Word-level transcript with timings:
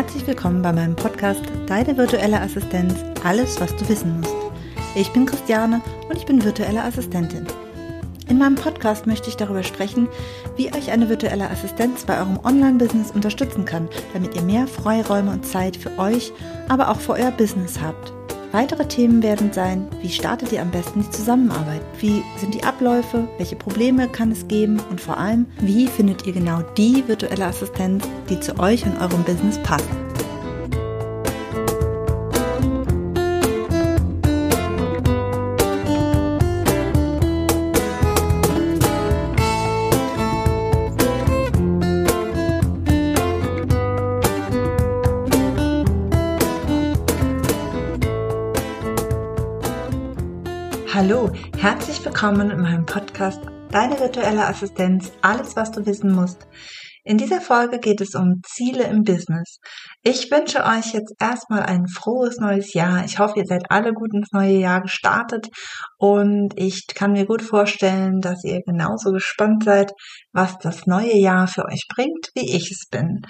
Herzlich 0.00 0.26
willkommen 0.26 0.62
bei 0.62 0.72
meinem 0.72 0.96
Podcast 0.96 1.42
Deine 1.66 1.94
virtuelle 1.94 2.40
Assistenz, 2.40 2.94
alles 3.22 3.60
was 3.60 3.76
du 3.76 3.86
wissen 3.86 4.18
musst. 4.18 4.34
Ich 4.94 5.12
bin 5.12 5.26
Christiane 5.26 5.82
und 6.08 6.16
ich 6.16 6.24
bin 6.24 6.42
virtuelle 6.42 6.82
Assistentin. 6.82 7.46
In 8.26 8.38
meinem 8.38 8.54
Podcast 8.54 9.06
möchte 9.06 9.28
ich 9.28 9.36
darüber 9.36 9.62
sprechen, 9.62 10.08
wie 10.56 10.72
euch 10.72 10.90
eine 10.90 11.10
virtuelle 11.10 11.50
Assistenz 11.50 12.06
bei 12.06 12.18
eurem 12.18 12.40
Online-Business 12.42 13.10
unterstützen 13.10 13.66
kann, 13.66 13.90
damit 14.14 14.34
ihr 14.34 14.40
mehr 14.40 14.66
Freiräume 14.66 15.32
und 15.32 15.44
Zeit 15.44 15.76
für 15.76 15.98
euch, 15.98 16.32
aber 16.70 16.88
auch 16.88 16.98
für 16.98 17.12
euer 17.12 17.32
Business 17.32 17.78
habt. 17.78 18.14
Weitere 18.52 18.84
Themen 18.84 19.22
werden 19.22 19.52
sein, 19.52 19.86
wie 20.02 20.08
startet 20.08 20.50
ihr 20.50 20.60
am 20.60 20.72
besten 20.72 21.02
die 21.02 21.10
Zusammenarbeit? 21.10 21.82
Wie 22.00 22.24
sind 22.36 22.52
die 22.52 22.64
Abläufe? 22.64 23.28
Welche 23.38 23.54
Probleme 23.54 24.08
kann 24.08 24.32
es 24.32 24.48
geben? 24.48 24.80
Und 24.90 25.00
vor 25.00 25.18
allem, 25.18 25.46
wie 25.60 25.86
findet 25.86 26.26
ihr 26.26 26.32
genau 26.32 26.62
die 26.76 27.06
virtuelle 27.06 27.46
Assistenz, 27.46 28.04
die 28.28 28.40
zu 28.40 28.58
euch 28.58 28.84
und 28.84 29.00
eurem 29.00 29.22
Business 29.22 29.56
passt? 29.62 29.88
Hallo, 51.10 51.28
herzlich 51.58 52.04
willkommen 52.04 52.52
in 52.52 52.60
meinem 52.60 52.86
Podcast 52.86 53.40
Deine 53.72 53.98
virtuelle 53.98 54.46
Assistenz, 54.46 55.10
alles 55.22 55.56
was 55.56 55.72
du 55.72 55.84
wissen 55.84 56.12
musst. 56.12 56.46
In 57.02 57.18
dieser 57.18 57.40
Folge 57.40 57.80
geht 57.80 58.00
es 58.00 58.14
um 58.14 58.40
Ziele 58.46 58.84
im 58.84 59.02
Business. 59.02 59.58
Ich 60.04 60.30
wünsche 60.30 60.62
euch 60.64 60.92
jetzt 60.92 61.12
erstmal 61.18 61.64
ein 61.64 61.88
frohes 61.88 62.36
neues 62.38 62.74
Jahr. 62.74 63.04
Ich 63.04 63.18
hoffe, 63.18 63.40
ihr 63.40 63.44
seid 63.44 63.64
alle 63.70 63.92
gut 63.92 64.14
ins 64.14 64.30
neue 64.30 64.56
Jahr 64.56 64.82
gestartet 64.82 65.48
und 65.98 66.52
ich 66.54 66.86
kann 66.94 67.10
mir 67.10 67.26
gut 67.26 67.42
vorstellen, 67.42 68.20
dass 68.20 68.44
ihr 68.44 68.60
genauso 68.64 69.10
gespannt 69.10 69.64
seid, 69.64 69.90
was 70.32 70.58
das 70.58 70.86
neue 70.86 71.16
Jahr 71.16 71.48
für 71.48 71.64
euch 71.64 71.88
bringt, 71.92 72.30
wie 72.36 72.54
ich 72.54 72.70
es 72.70 72.86
bin. 72.88 73.22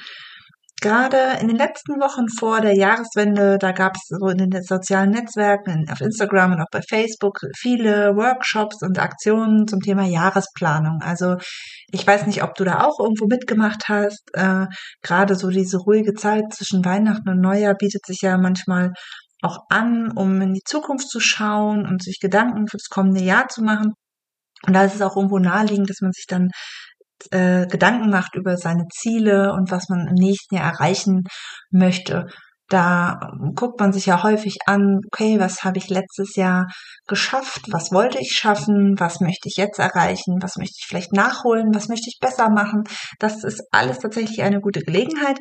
Gerade 0.81 1.39
in 1.41 1.49
den 1.49 1.57
letzten 1.57 2.01
Wochen 2.01 2.27
vor 2.39 2.63
der 2.63 2.75
Jahreswende, 2.75 3.59
da 3.59 3.73
gab 3.73 3.97
es 3.97 4.03
so 4.09 4.29
in 4.29 4.39
den 4.39 4.63
sozialen 4.63 5.11
Netzwerken, 5.11 5.85
auf 5.91 6.01
Instagram 6.01 6.53
und 6.53 6.61
auch 6.63 6.71
bei 6.71 6.81
Facebook 6.81 7.41
viele 7.57 8.17
Workshops 8.17 8.83
und 8.83 8.99
Aktionen 8.99 9.69
zum 9.69 9.81
Thema 9.81 10.05
Jahresplanung. 10.07 11.01
Also 11.03 11.37
ich 11.93 12.07
weiß 12.07 12.27
nicht, 12.27 12.43
ob 12.43 12.55
du 12.55 12.65
da 12.65 12.85
auch 12.85 12.99
irgendwo 12.99 13.27
mitgemacht 13.27 13.89
hast. 13.89 14.23
Äh, 14.33 14.67
Gerade 15.03 15.35
so 15.35 15.49
diese 15.51 15.77
ruhige 15.77 16.15
Zeit 16.15 16.55
zwischen 16.55 16.85
Weihnachten 16.85 17.29
und 17.29 17.41
Neujahr 17.41 17.75
bietet 17.75 18.07
sich 18.07 18.23
ja 18.23 18.39
manchmal 18.39 18.93
auch 19.43 19.59
an, 19.69 20.11
um 20.13 20.41
in 20.41 20.55
die 20.55 20.65
Zukunft 20.65 21.09
zu 21.09 21.21
schauen 21.21 21.87
und 21.87 22.03
sich 22.03 22.21
Gedanken 22.21 22.69
für 22.69 22.79
das 22.79 22.89
kommende 22.89 23.23
Jahr 23.23 23.49
zu 23.49 23.63
machen. 23.63 23.93
Und 24.67 24.75
da 24.75 24.85
ist 24.85 24.95
es 24.95 25.03
auch 25.03 25.17
irgendwo 25.17 25.39
naheliegend, 25.39 25.91
dass 25.91 26.01
man 26.01 26.13
sich 26.13 26.27
dann 26.27 26.51
äh, 27.31 27.67
Gedanken 27.67 28.11
macht 28.11 28.35
über 28.35 28.57
seine 28.57 28.87
Ziele 28.93 29.53
und 29.53 29.71
was 29.71 29.89
man 29.89 30.07
im 30.09 30.15
nächsten 30.15 30.57
Jahr 30.57 30.73
erreichen 30.73 31.25
möchte. 31.71 32.27
Da 32.69 33.19
guckt 33.57 33.81
man 33.81 33.93
sich 33.93 34.07
ja 34.07 34.23
häufig 34.23 34.59
an, 34.67 35.01
okay, 35.13 35.41
was 35.41 35.65
habe 35.65 35.79
ich 35.79 35.89
letztes 35.89 36.37
Jahr 36.37 36.67
geschafft, 37.09 37.63
was 37.73 37.91
wollte 37.91 38.19
ich 38.21 38.31
schaffen, 38.33 38.95
was 38.97 39.21
möchte 39.21 39.49
ich 39.49 39.57
jetzt 39.57 39.81
erreichen, 39.81 40.39
was 40.41 40.57
möchte 40.57 40.77
ich 40.79 40.87
vielleicht 40.87 41.13
nachholen, 41.13 41.75
was 41.75 41.89
möchte 41.89 42.09
ich 42.09 42.19
besser 42.21 42.49
machen. 42.49 42.85
Das 43.19 43.43
ist 43.43 43.65
alles 43.73 43.99
tatsächlich 43.99 44.43
eine 44.43 44.61
gute 44.61 44.81
Gelegenheit. 44.81 45.41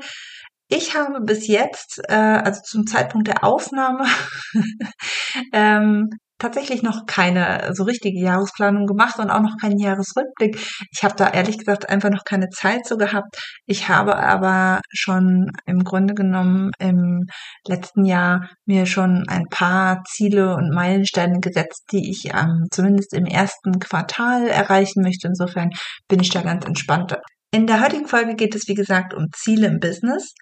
Ich 0.70 0.96
habe 0.96 1.22
bis 1.22 1.48
jetzt, 1.48 2.00
äh, 2.08 2.16
also 2.16 2.62
zum 2.64 2.88
Zeitpunkt 2.88 3.28
der 3.28 3.44
Aufnahme, 3.44 4.06
ähm, 5.54 6.10
tatsächlich 6.40 6.82
noch 6.82 7.06
keine 7.06 7.72
so 7.74 7.84
richtige 7.84 8.20
Jahresplanung 8.20 8.86
gemacht 8.86 9.20
und 9.20 9.30
auch 9.30 9.42
noch 9.42 9.56
keinen 9.62 9.78
Jahresrückblick. 9.78 10.58
Ich 10.92 11.04
habe 11.04 11.16
da 11.16 11.30
ehrlich 11.30 11.58
gesagt 11.58 11.90
einfach 11.90 12.10
noch 12.10 12.24
keine 12.24 12.50
Zeit 12.50 12.86
so 12.88 12.98
gehabt. 12.98 13.38
Ich 13.66 13.90
habe 13.90 14.16
aber 14.18 14.82
schon 14.92 15.52
im 15.66 15.84
Grunde 15.84 16.14
genommen 16.14 16.72
im 16.80 17.26
letzten 17.68 18.06
Jahr 18.06 18.50
mir 18.66 18.86
schon 18.86 19.26
ein 19.28 19.46
paar 19.50 20.02
Ziele 20.08 20.56
und 20.56 20.74
Meilensteine 20.74 21.40
gesetzt, 21.40 21.84
die 21.92 22.10
ich 22.10 22.32
ähm, 22.34 22.66
zumindest 22.72 23.14
im 23.14 23.26
ersten 23.26 23.80
Quartal 23.80 24.48
erreichen 24.48 25.04
möchte. 25.04 25.28
Insofern 25.28 25.70
bin 26.08 26.22
ich 26.22 26.30
da 26.30 26.42
ganz 26.42 26.66
entspannt. 26.66 27.16
In 27.52 27.68
der 27.68 27.82
heutigen 27.82 28.08
Folge 28.08 28.36
geht 28.36 28.56
es, 28.56 28.68
wie 28.68 28.76
gesagt, 28.76 29.14
um 29.14 29.26
Ziele 29.36 29.68
im 29.68 29.80
Business. 29.80 30.34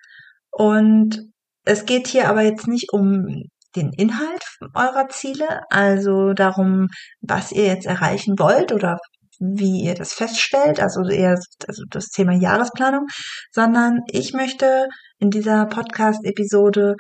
Und 0.52 1.22
es 1.64 1.86
geht 1.86 2.08
hier 2.08 2.30
aber 2.30 2.44
jetzt 2.44 2.68
nicht 2.68 2.92
um 2.94 3.44
den 3.76 3.92
Inhalt 3.94 4.44
eurer 4.74 5.08
Ziele, 5.10 5.62
also 5.70 6.34
darum, 6.34 6.88
was 7.22 7.52
ihr 7.52 7.66
jetzt 7.66 7.86
erreichen 7.86 8.40
wollt 8.40 8.72
oder 8.72 8.98
wie 9.40 9.84
ihr 9.84 9.94
das 9.94 10.14
feststellt, 10.14 10.80
also 10.80 11.04
eher 11.04 11.38
also 11.68 11.84
das 11.90 12.08
Thema 12.08 12.34
Jahresplanung, 12.34 13.06
sondern 13.52 14.00
ich 14.12 14.34
möchte 14.34 14.88
in 15.20 15.30
dieser 15.30 15.66
Podcast-Episode 15.68 16.96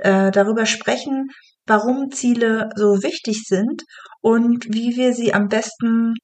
äh, 0.00 0.30
darüber 0.30 0.66
sprechen, 0.66 1.28
warum 1.66 2.10
Ziele 2.10 2.70
so 2.76 3.02
wichtig 3.02 3.44
sind 3.46 3.82
und 4.20 4.66
wie 4.66 4.96
wir 4.96 5.14
sie 5.14 5.34
am 5.34 5.48
besten 5.48 6.14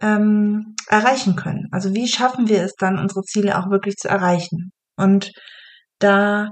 ähm, 0.00 0.74
erreichen 0.88 1.36
können. 1.36 1.68
Also 1.72 1.94
wie 1.94 2.08
schaffen 2.08 2.48
wir 2.48 2.62
es 2.62 2.74
dann, 2.74 2.98
unsere 2.98 3.22
Ziele 3.22 3.58
auch 3.58 3.70
wirklich 3.70 3.96
zu 3.96 4.08
erreichen? 4.08 4.72
Und 4.96 5.32
da 5.98 6.50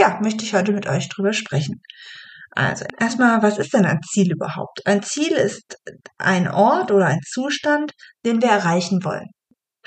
ja, 0.00 0.18
möchte 0.22 0.44
ich 0.44 0.54
heute 0.54 0.72
mit 0.72 0.88
euch 0.88 1.08
drüber 1.08 1.32
sprechen. 1.32 1.82
Also 2.52 2.84
erstmal, 2.98 3.42
was 3.42 3.58
ist 3.58 3.74
denn 3.74 3.84
ein 3.84 4.00
Ziel 4.02 4.32
überhaupt? 4.32 4.84
Ein 4.86 5.02
Ziel 5.02 5.32
ist 5.32 5.76
ein 6.18 6.48
Ort 6.48 6.90
oder 6.90 7.06
ein 7.06 7.20
Zustand, 7.24 7.92
den 8.24 8.42
wir 8.42 8.48
erreichen 8.48 9.04
wollen. 9.04 9.28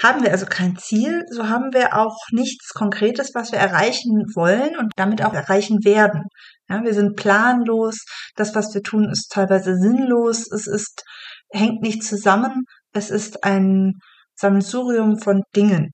Haben 0.02 0.24
wir 0.24 0.32
also 0.32 0.46
kein 0.46 0.78
Ziel, 0.78 1.24
so 1.30 1.50
haben 1.50 1.74
wir 1.74 1.98
auch 1.98 2.16
nichts 2.32 2.70
Konkretes, 2.70 3.32
was 3.36 3.52
wir 3.52 3.60
erreichen 3.60 4.24
wollen 4.36 4.78
und 4.78 4.92
damit 4.96 5.24
auch 5.24 5.34
erreichen 5.34 5.84
werden. 5.84 6.24
Ja, 6.70 6.84
wir 6.84 6.94
sind 6.94 7.16
planlos, 7.16 8.04
das, 8.36 8.56
was 8.56 8.74
wir 8.74 8.82
tun, 8.82 9.10
ist 9.12 9.32
teilweise 9.32 9.76
sinnlos, 9.76 10.52
es 10.52 10.68
ist, 10.68 11.04
hängt 11.52 11.82
nicht 11.82 12.04
zusammen, 12.04 12.64
es 12.94 13.10
ist 13.10 13.44
ein 13.44 13.94
Sammelsurium 14.36 15.20
von 15.20 15.44
Dingen. 15.56 15.92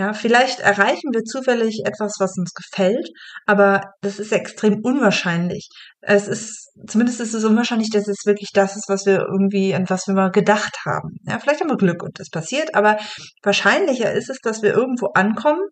Ja, 0.00 0.14
vielleicht 0.14 0.60
erreichen 0.60 1.12
wir 1.12 1.24
zufällig 1.24 1.82
etwas, 1.84 2.14
was 2.18 2.38
uns 2.38 2.54
gefällt, 2.54 3.10
aber 3.44 3.82
das 4.00 4.18
ist 4.18 4.32
extrem 4.32 4.80
unwahrscheinlich. 4.82 5.68
Es 6.00 6.26
ist, 6.26 6.70
zumindest 6.86 7.20
ist 7.20 7.34
es 7.34 7.44
unwahrscheinlich, 7.44 7.90
dass 7.90 8.08
es 8.08 8.24
wirklich 8.24 8.48
das 8.54 8.76
ist, 8.76 8.88
was 8.88 9.04
wir 9.04 9.18
irgendwie, 9.18 9.74
an 9.74 9.90
was 9.90 10.06
wir 10.06 10.14
mal 10.14 10.30
gedacht 10.30 10.74
haben. 10.86 11.18
Ja, 11.26 11.38
vielleicht 11.38 11.60
haben 11.60 11.68
wir 11.68 11.76
Glück 11.76 12.02
und 12.02 12.18
das 12.18 12.30
passiert, 12.30 12.74
aber 12.74 12.96
wahrscheinlicher 13.42 14.10
ist 14.10 14.30
es, 14.30 14.38
dass 14.38 14.62
wir 14.62 14.72
irgendwo 14.72 15.08
ankommen 15.08 15.68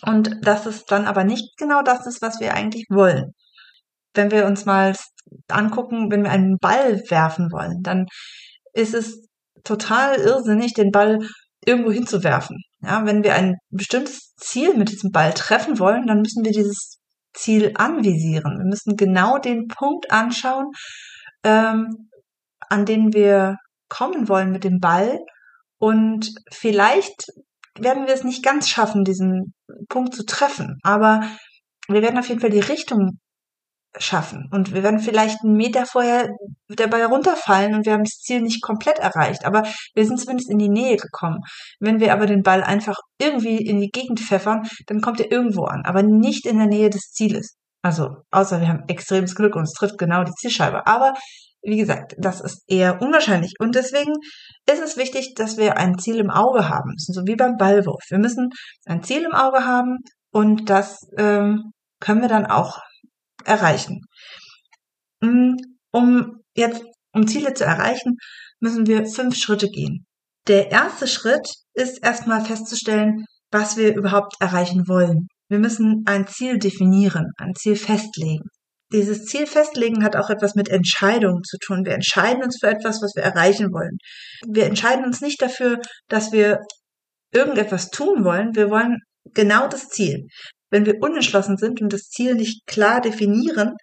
und 0.00 0.30
dass 0.40 0.64
es 0.64 0.84
dann 0.86 1.04
aber 1.04 1.24
nicht 1.24 1.58
genau 1.58 1.82
das 1.82 2.06
ist, 2.06 2.22
was 2.22 2.40
wir 2.40 2.54
eigentlich 2.54 2.86
wollen. 2.88 3.34
Wenn 4.14 4.30
wir 4.30 4.46
uns 4.46 4.64
mal 4.64 4.96
angucken, 5.48 6.10
wenn 6.10 6.22
wir 6.22 6.30
einen 6.30 6.56
Ball 6.56 7.02
werfen 7.10 7.52
wollen, 7.52 7.82
dann 7.82 8.06
ist 8.72 8.94
es 8.94 9.28
total 9.62 10.14
irrsinnig, 10.16 10.72
den 10.72 10.90
Ball 10.90 11.18
irgendwo 11.66 11.90
hinzuwerfen. 11.90 12.56
Ja, 12.86 13.04
wenn 13.04 13.24
wir 13.24 13.34
ein 13.34 13.56
bestimmtes 13.70 14.32
Ziel 14.36 14.74
mit 14.74 14.90
diesem 14.90 15.10
Ball 15.10 15.32
treffen 15.32 15.80
wollen, 15.80 16.06
dann 16.06 16.20
müssen 16.20 16.44
wir 16.44 16.52
dieses 16.52 16.98
Ziel 17.34 17.72
anvisieren. 17.74 18.58
Wir 18.58 18.64
müssen 18.64 18.96
genau 18.96 19.38
den 19.38 19.66
Punkt 19.66 20.12
anschauen, 20.12 20.66
ähm, 21.42 22.10
an 22.68 22.86
den 22.86 23.12
wir 23.12 23.56
kommen 23.88 24.28
wollen 24.28 24.52
mit 24.52 24.62
dem 24.62 24.78
Ball. 24.78 25.18
Und 25.78 26.30
vielleicht 26.52 27.26
werden 27.76 28.06
wir 28.06 28.14
es 28.14 28.22
nicht 28.22 28.44
ganz 28.44 28.68
schaffen, 28.68 29.02
diesen 29.02 29.52
Punkt 29.88 30.14
zu 30.14 30.24
treffen. 30.24 30.78
Aber 30.82 31.28
wir 31.88 32.02
werden 32.02 32.18
auf 32.18 32.28
jeden 32.28 32.40
Fall 32.40 32.50
die 32.50 32.60
Richtung 32.60 33.18
schaffen. 33.98 34.48
Und 34.52 34.74
wir 34.74 34.82
werden 34.82 34.98
vielleicht 34.98 35.42
einen 35.42 35.56
Meter 35.56 35.86
vorher 35.86 36.28
dabei 36.68 37.06
runterfallen 37.06 37.74
und 37.74 37.86
wir 37.86 37.92
haben 37.92 38.04
das 38.04 38.20
Ziel 38.20 38.40
nicht 38.40 38.62
komplett 38.62 38.98
erreicht. 38.98 39.44
Aber 39.44 39.62
wir 39.94 40.06
sind 40.06 40.20
zumindest 40.20 40.50
in 40.50 40.58
die 40.58 40.68
Nähe 40.68 40.96
gekommen. 40.96 41.40
Wenn 41.80 42.00
wir 42.00 42.12
aber 42.12 42.26
den 42.26 42.42
Ball 42.42 42.62
einfach 42.62 42.96
irgendwie 43.18 43.56
in 43.56 43.80
die 43.80 43.90
Gegend 43.90 44.20
pfeffern, 44.20 44.62
dann 44.86 45.00
kommt 45.00 45.20
er 45.20 45.30
irgendwo 45.30 45.64
an, 45.64 45.82
aber 45.84 46.02
nicht 46.02 46.46
in 46.46 46.58
der 46.58 46.66
Nähe 46.66 46.90
des 46.90 47.12
Zieles. 47.12 47.56
Also, 47.82 48.16
außer 48.32 48.60
wir 48.60 48.68
haben 48.68 48.84
extremes 48.88 49.34
Glück 49.34 49.54
und 49.54 49.62
es 49.62 49.72
trifft 49.72 49.98
genau 49.98 50.24
die 50.24 50.32
Zielscheibe. 50.32 50.86
Aber 50.86 51.14
wie 51.62 51.76
gesagt, 51.76 52.14
das 52.18 52.40
ist 52.40 52.62
eher 52.68 53.00
unwahrscheinlich. 53.00 53.54
Und 53.58 53.74
deswegen 53.74 54.12
ist 54.70 54.82
es 54.82 54.96
wichtig, 54.96 55.34
dass 55.36 55.56
wir 55.56 55.76
ein 55.76 55.98
Ziel 55.98 56.16
im 56.16 56.30
Auge 56.30 56.68
haben. 56.68 56.94
So 56.96 57.22
wie 57.26 57.36
beim 57.36 57.56
Ballwurf. 57.56 58.02
Wir 58.08 58.18
müssen 58.18 58.50
ein 58.86 59.02
Ziel 59.02 59.24
im 59.24 59.34
Auge 59.34 59.64
haben 59.64 59.98
und 60.32 60.70
das 60.70 60.98
ähm, 61.18 61.72
können 62.00 62.20
wir 62.20 62.28
dann 62.28 62.46
auch 62.46 62.78
erreichen. 63.46 64.00
Mm, 65.20 65.54
um 65.92 66.40
jetzt, 66.54 66.82
um 67.12 67.26
Ziele 67.26 67.54
zu 67.54 67.64
erreichen, 67.64 68.16
müssen 68.60 68.86
wir 68.86 69.06
fünf 69.06 69.36
Schritte 69.36 69.68
gehen. 69.68 70.06
Der 70.48 70.70
erste 70.70 71.06
Schritt 71.06 71.48
ist 71.74 72.02
erstmal 72.02 72.44
festzustellen, 72.44 73.24
was 73.50 73.76
wir 73.76 73.94
überhaupt 73.94 74.34
erreichen 74.40 74.88
wollen. 74.88 75.28
Wir 75.48 75.58
müssen 75.58 76.02
ein 76.06 76.26
Ziel 76.26 76.58
definieren, 76.58 77.32
ein 77.38 77.54
Ziel 77.54 77.76
festlegen. 77.76 78.44
Dieses 78.92 79.24
Ziel 79.24 79.46
festlegen 79.46 80.04
hat 80.04 80.14
auch 80.14 80.30
etwas 80.30 80.54
mit 80.54 80.68
Entscheidungen 80.68 81.42
zu 81.42 81.58
tun. 81.58 81.84
Wir 81.84 81.94
entscheiden 81.94 82.42
uns 82.44 82.58
für 82.60 82.68
etwas, 82.68 83.02
was 83.02 83.12
wir 83.16 83.24
erreichen 83.24 83.72
wollen. 83.72 83.98
Wir 84.46 84.66
entscheiden 84.66 85.04
uns 85.04 85.20
nicht 85.20 85.42
dafür, 85.42 85.80
dass 86.08 86.30
wir 86.30 86.60
irgendetwas 87.32 87.90
tun 87.90 88.24
wollen. 88.24 88.54
Wir 88.54 88.70
wollen 88.70 88.98
genau 89.34 89.66
das 89.66 89.88
Ziel. 89.88 90.28
Wenn 90.70 90.86
wir 90.86 91.00
unentschlossen 91.00 91.56
sind 91.56 91.80
und 91.80 91.92
das 91.92 92.08
Ziel 92.08 92.34
nicht 92.34 92.66
klar 92.66 93.00
definieren, 93.00 93.74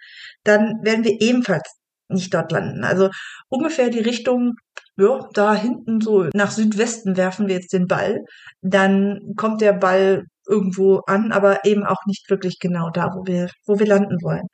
dann 0.43 0.79
werden 0.83 1.03
wir 1.03 1.21
ebenfalls 1.21 1.69
nicht 2.09 2.33
dort 2.33 2.51
landen. 2.51 2.83
Also 2.83 3.09
ungefähr 3.49 3.89
die 3.89 3.99
Richtung, 3.99 4.53
ja, 4.97 5.19
da 5.33 5.55
hinten 5.55 6.01
so 6.01 6.27
nach 6.33 6.51
Südwesten 6.51 7.17
werfen 7.17 7.47
wir 7.47 7.55
jetzt 7.55 7.73
den 7.73 7.87
Ball. 7.87 8.19
Dann 8.61 9.33
kommt 9.35 9.61
der 9.61 9.73
Ball 9.73 10.25
irgendwo 10.47 10.99
an, 11.07 11.31
aber 11.31 11.65
eben 11.65 11.85
auch 11.85 12.05
nicht 12.05 12.29
wirklich 12.29 12.59
genau 12.59 12.89
da, 12.89 13.07
wo 13.15 13.25
wir, 13.25 13.49
wo 13.65 13.79
wir 13.79 13.87
landen 13.87 14.17
wollen. 14.21 14.47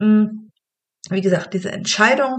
Hm, 0.00 0.50
wie 1.10 1.20
gesagt, 1.20 1.54
diese 1.54 1.72
Entscheidung, 1.72 2.38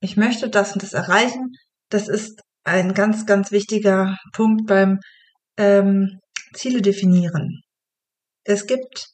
ich 0.00 0.16
möchte 0.16 0.48
das 0.50 0.72
und 0.72 0.82
das 0.82 0.92
erreichen, 0.92 1.52
das 1.90 2.08
ist 2.08 2.40
ein 2.64 2.94
ganz, 2.94 3.26
ganz 3.26 3.52
wichtiger 3.52 4.16
Punkt 4.32 4.66
beim 4.66 5.00
ähm, 5.58 6.18
Ziele 6.54 6.82
definieren. 6.82 7.63
Es 8.44 8.66
gibt 8.66 9.08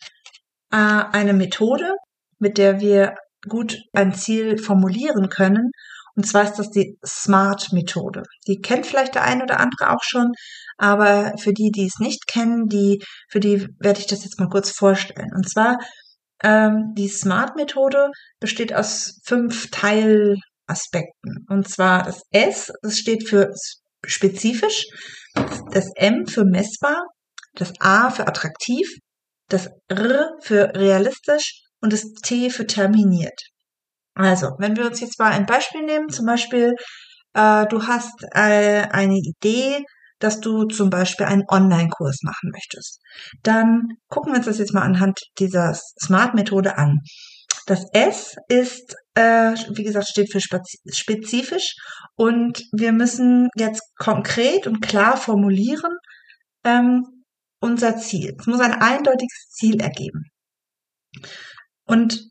äh, 0.72 0.76
eine 0.76 1.32
Methode, 1.32 1.94
mit 2.38 2.58
der 2.58 2.80
wir 2.80 3.14
gut 3.48 3.78
ein 3.92 4.14
Ziel 4.14 4.58
formulieren 4.58 5.28
können. 5.28 5.70
Und 6.16 6.26
zwar 6.26 6.44
ist 6.44 6.54
das 6.54 6.70
die 6.70 6.98
SMART-Methode. 7.04 8.24
Die 8.46 8.60
kennt 8.60 8.86
vielleicht 8.86 9.14
der 9.14 9.22
ein 9.22 9.42
oder 9.42 9.60
andere 9.60 9.90
auch 9.90 10.02
schon, 10.02 10.32
aber 10.76 11.32
für 11.38 11.52
die, 11.52 11.70
die 11.70 11.86
es 11.86 11.98
nicht 11.98 12.26
kennen, 12.26 12.66
die, 12.66 13.02
für 13.30 13.40
die 13.40 13.68
werde 13.78 14.00
ich 14.00 14.06
das 14.06 14.24
jetzt 14.24 14.38
mal 14.38 14.48
kurz 14.48 14.70
vorstellen. 14.70 15.30
Und 15.34 15.48
zwar 15.48 15.78
ähm, 16.42 16.94
die 16.96 17.08
SMART-Methode 17.08 18.10
besteht 18.40 18.74
aus 18.74 19.20
fünf 19.24 19.70
Teilaspekten. 19.70 21.46
Und 21.48 21.68
zwar 21.68 22.02
das 22.02 22.22
S, 22.32 22.72
das 22.82 22.96
steht 22.96 23.28
für 23.28 23.52
spezifisch, 24.04 24.86
das 25.72 25.90
M 25.94 26.26
für 26.26 26.44
messbar, 26.44 27.02
das 27.54 27.72
A 27.78 28.10
für 28.10 28.26
attraktiv, 28.26 28.88
das 29.50 29.69
R 29.88 30.31
für 30.41 30.73
realistisch 30.75 31.62
und 31.81 31.93
das 31.93 32.12
T 32.23 32.50
für 32.50 32.67
terminiert. 32.67 33.38
Also, 34.14 34.56
wenn 34.58 34.76
wir 34.76 34.87
uns 34.87 35.00
jetzt 35.00 35.19
mal 35.19 35.32
ein 35.32 35.47
Beispiel 35.47 35.82
nehmen, 35.82 36.08
zum 36.08 36.26
Beispiel, 36.26 36.75
äh, 37.35 37.67
du 37.67 37.87
hast 37.87 38.23
äh, 38.35 38.82
eine 38.91 39.17
Idee, 39.17 39.85
dass 40.19 40.41
du 40.41 40.64
zum 40.64 40.91
Beispiel 40.91 41.26
einen 41.26 41.44
Online-Kurs 41.49 42.19
machen 42.23 42.50
möchtest. 42.52 43.00
Dann 43.43 43.88
gucken 44.08 44.32
wir 44.32 44.38
uns 44.38 44.47
das 44.47 44.58
jetzt 44.58 44.75
mal 44.75 44.82
anhand 44.82 45.19
dieser 45.38 45.75
Smart-Methode 45.75 46.76
an. 46.76 46.99
Das 47.67 47.85
S 47.93 48.37
ist, 48.49 48.94
äh, 49.14 49.55
wie 49.75 49.85
gesagt, 49.85 50.08
steht 50.08 50.31
für 50.31 50.41
spezifisch 50.41 51.75
und 52.17 52.62
wir 52.73 52.93
müssen 52.93 53.49
jetzt 53.56 53.82
konkret 53.97 54.67
und 54.67 54.82
klar 54.82 55.17
formulieren 55.17 55.93
ähm, 56.64 57.19
unser 57.60 57.96
Ziel. 57.96 58.34
Es 58.38 58.46
muss 58.46 58.60
ein 58.60 58.74
eindeutiges 58.74 59.48
Ziel 59.50 59.80
ergeben. 59.80 60.24
Und 61.84 62.30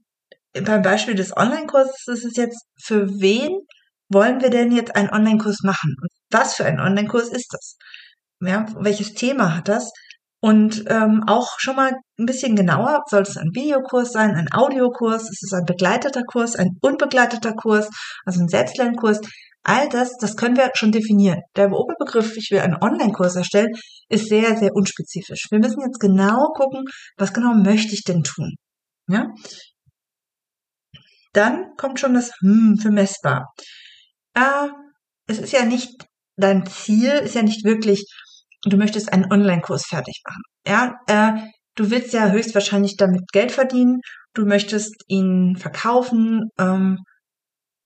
beim 0.54 0.82
Beispiel 0.82 1.16
des 1.16 1.36
Online-Kurses 1.36 2.08
ist 2.08 2.26
es 2.26 2.36
jetzt, 2.36 2.66
für 2.82 3.08
wen 3.20 3.52
wollen 4.10 4.42
wir 4.42 4.50
denn 4.50 4.72
jetzt 4.72 4.96
einen 4.96 5.10
Online-Kurs 5.10 5.62
machen? 5.64 5.96
Und 6.02 6.10
was 6.32 6.56
für 6.56 6.66
ein 6.66 6.80
Online-Kurs 6.80 7.30
ist 7.30 7.54
das? 7.54 7.78
Ja, 8.42 8.66
welches 8.80 9.14
Thema 9.14 9.56
hat 9.56 9.68
das? 9.68 9.92
Und 10.42 10.86
ähm, 10.88 11.24
auch 11.28 11.60
schon 11.60 11.76
mal 11.76 11.92
ein 12.18 12.26
bisschen 12.26 12.56
genauer, 12.56 13.04
soll 13.10 13.24
es 13.24 13.36
ein 13.36 13.54
Videokurs 13.54 14.14
sein, 14.14 14.36
ein 14.36 14.52
Audiokurs, 14.54 15.24
ist 15.24 15.44
es 15.44 15.54
ein 15.54 15.66
begleiteter 15.66 16.24
Kurs, 16.24 16.56
ein 16.56 16.78
unbegleiteter 16.82 17.54
Kurs, 17.54 17.90
also 18.26 18.42
ein 18.42 18.48
Selbstlernkurs. 18.48 19.20
All 19.64 19.90
das, 19.90 20.18
das 20.18 20.36
können 20.36 20.56
wir 20.56 20.72
schon 20.76 20.92
definieren. 20.92 21.42
Der 21.56 21.72
Oberbegriff, 21.72 22.38
ich 22.38 22.50
will 22.52 22.60
einen 22.60 22.82
Online-Kurs 22.82 23.36
erstellen, 23.36 23.72
ist 24.08 24.30
sehr, 24.30 24.58
sehr 24.58 24.74
unspezifisch. 24.74 25.48
Wir 25.52 25.60
müssen 25.60 25.82
jetzt 25.82 26.00
genau 26.00 26.52
gucken, 26.54 26.86
was 27.18 27.34
genau 27.34 27.54
möchte 27.54 27.94
ich 27.94 28.04
denn 28.04 28.24
tun? 28.24 28.56
Ja? 29.08 29.28
Dann 31.34 31.76
kommt 31.78 32.00
schon 32.00 32.14
das 32.14 32.32
Hm 32.42 32.78
für 32.82 32.90
messbar. 32.92 33.54
Äh, 34.34 34.70
es 35.28 35.40
ist 35.40 35.54
ja 35.54 35.66
nicht, 35.66 36.06
dein 36.38 36.66
Ziel 36.66 37.10
ist 37.10 37.36
ja 37.36 37.44
nicht 37.44 37.66
wirklich, 37.66 38.06
du 38.64 38.78
möchtest 38.78 39.12
einen 39.14 39.32
Online-Kurs 39.32 39.86
fertig 39.86 40.22
machen. 40.26 40.42
Ja, 40.66 40.96
äh, 41.08 41.48
du 41.76 41.92
willst 41.92 42.14
ja 42.14 42.32
höchstwahrscheinlich 42.32 42.98
damit 42.98 43.24
Geld 43.32 43.52
verdienen, 43.52 44.00
du 44.34 44.46
möchtest 44.46 44.96
ihn 45.08 45.56
verkaufen 45.58 46.50
ähm, 46.58 46.98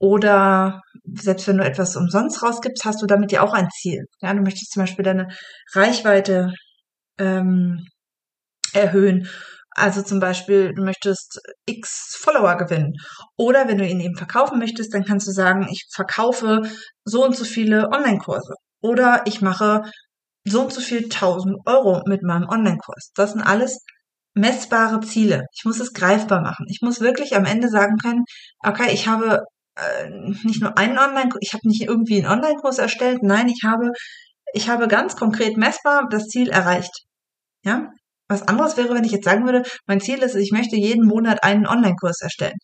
oder 0.04 0.82
selbst 1.16 1.48
wenn 1.48 1.58
du 1.58 1.64
etwas 1.64 1.96
umsonst 1.96 2.44
rausgibst, 2.44 2.84
hast 2.84 3.02
du 3.02 3.06
damit 3.06 3.32
ja 3.32 3.42
auch 3.42 3.54
ein 3.54 3.70
Ziel. 3.70 4.04
Ja, 4.20 4.34
du 4.34 4.42
möchtest 4.42 4.74
zum 4.74 4.84
Beispiel 4.84 5.06
deine 5.06 5.30
Reichweite 5.74 6.54
ähm, 7.18 7.88
erhöhen 8.74 9.30
also 9.76 10.04
zum 10.04 10.20
Beispiel, 10.20 10.74
du 10.74 10.84
möchtest 10.84 11.40
x 11.66 12.16
Follower 12.20 12.58
gewinnen. 12.58 12.94
Oder 13.38 13.68
wenn 13.68 13.78
du 13.80 13.88
ihn 13.88 14.00
eben 14.00 14.16
verkaufen 14.16 14.60
möchtest, 14.60 14.94
dann 14.94 15.04
kannst 15.04 15.28
du 15.28 15.32
sagen, 15.32 15.68
ich 15.72 15.88
verkaufe 15.92 16.62
so 17.06 17.26
und 17.26 17.36
so 17.36 17.44
viele 17.46 17.90
Online-Kurse. 17.92 18.54
Oder 18.82 19.24
ich 19.26 19.42
mache 19.42 19.84
so 20.46 20.62
und 20.62 20.74
so 20.74 20.82
viel 20.82 21.06
1000 21.06 21.58
Euro 21.66 22.04
mit 22.06 22.22
meinem 22.24 22.48
Online-Kurs. 22.50 23.12
Das 23.16 23.32
sind 23.34 23.42
alles 23.42 23.84
messbare 24.36 25.00
Ziele. 25.02 25.46
Ich 25.56 25.66
muss 25.66 25.80
es 25.80 25.94
greifbar 25.94 26.42
machen. 26.42 26.66
Ich 26.70 26.82
muss 26.82 27.02
wirklich 27.02 27.36
am 27.36 27.46
Ende 27.46 27.70
sagen 27.70 27.98
können, 27.98 28.26
okay, 28.64 28.92
ich 28.94 29.08
habe 29.08 29.42
äh, 29.75 30.10
nicht 30.44 30.62
nur 30.62 30.78
einen 30.78 30.98
Online, 30.98 31.30
ich 31.40 31.54
habe 31.54 31.68
nicht 31.68 31.84
irgendwie 31.84 32.18
einen 32.24 32.31
Online-Kurs 32.31 32.78
erstellt. 32.80 33.24
Nein, 33.24 33.48
ich 33.48 33.62
habe, 33.66 33.92
ich 34.54 34.70
habe 34.70 34.88
ganz 34.88 35.16
konkret 35.16 35.58
messbar 35.58 36.08
das 36.10 36.28
Ziel 36.28 36.50
erreicht. 36.50 36.92
Ja, 37.66 37.90
was 38.28 38.48
anderes 38.48 38.78
wäre, 38.78 38.94
wenn 38.94 39.04
ich 39.04 39.12
jetzt 39.12 39.25
sagen 39.25 39.46
würde, 39.46 39.64
mein 39.86 40.02
Ziel 40.02 40.20
ist, 40.20 40.36
ich 40.36 40.52
möchte 40.52 40.75
jeden 40.75 41.06
Monat 41.06 41.44
einen 41.44 41.68
Online-Kurs 41.68 42.22
erstellen. 42.22 42.58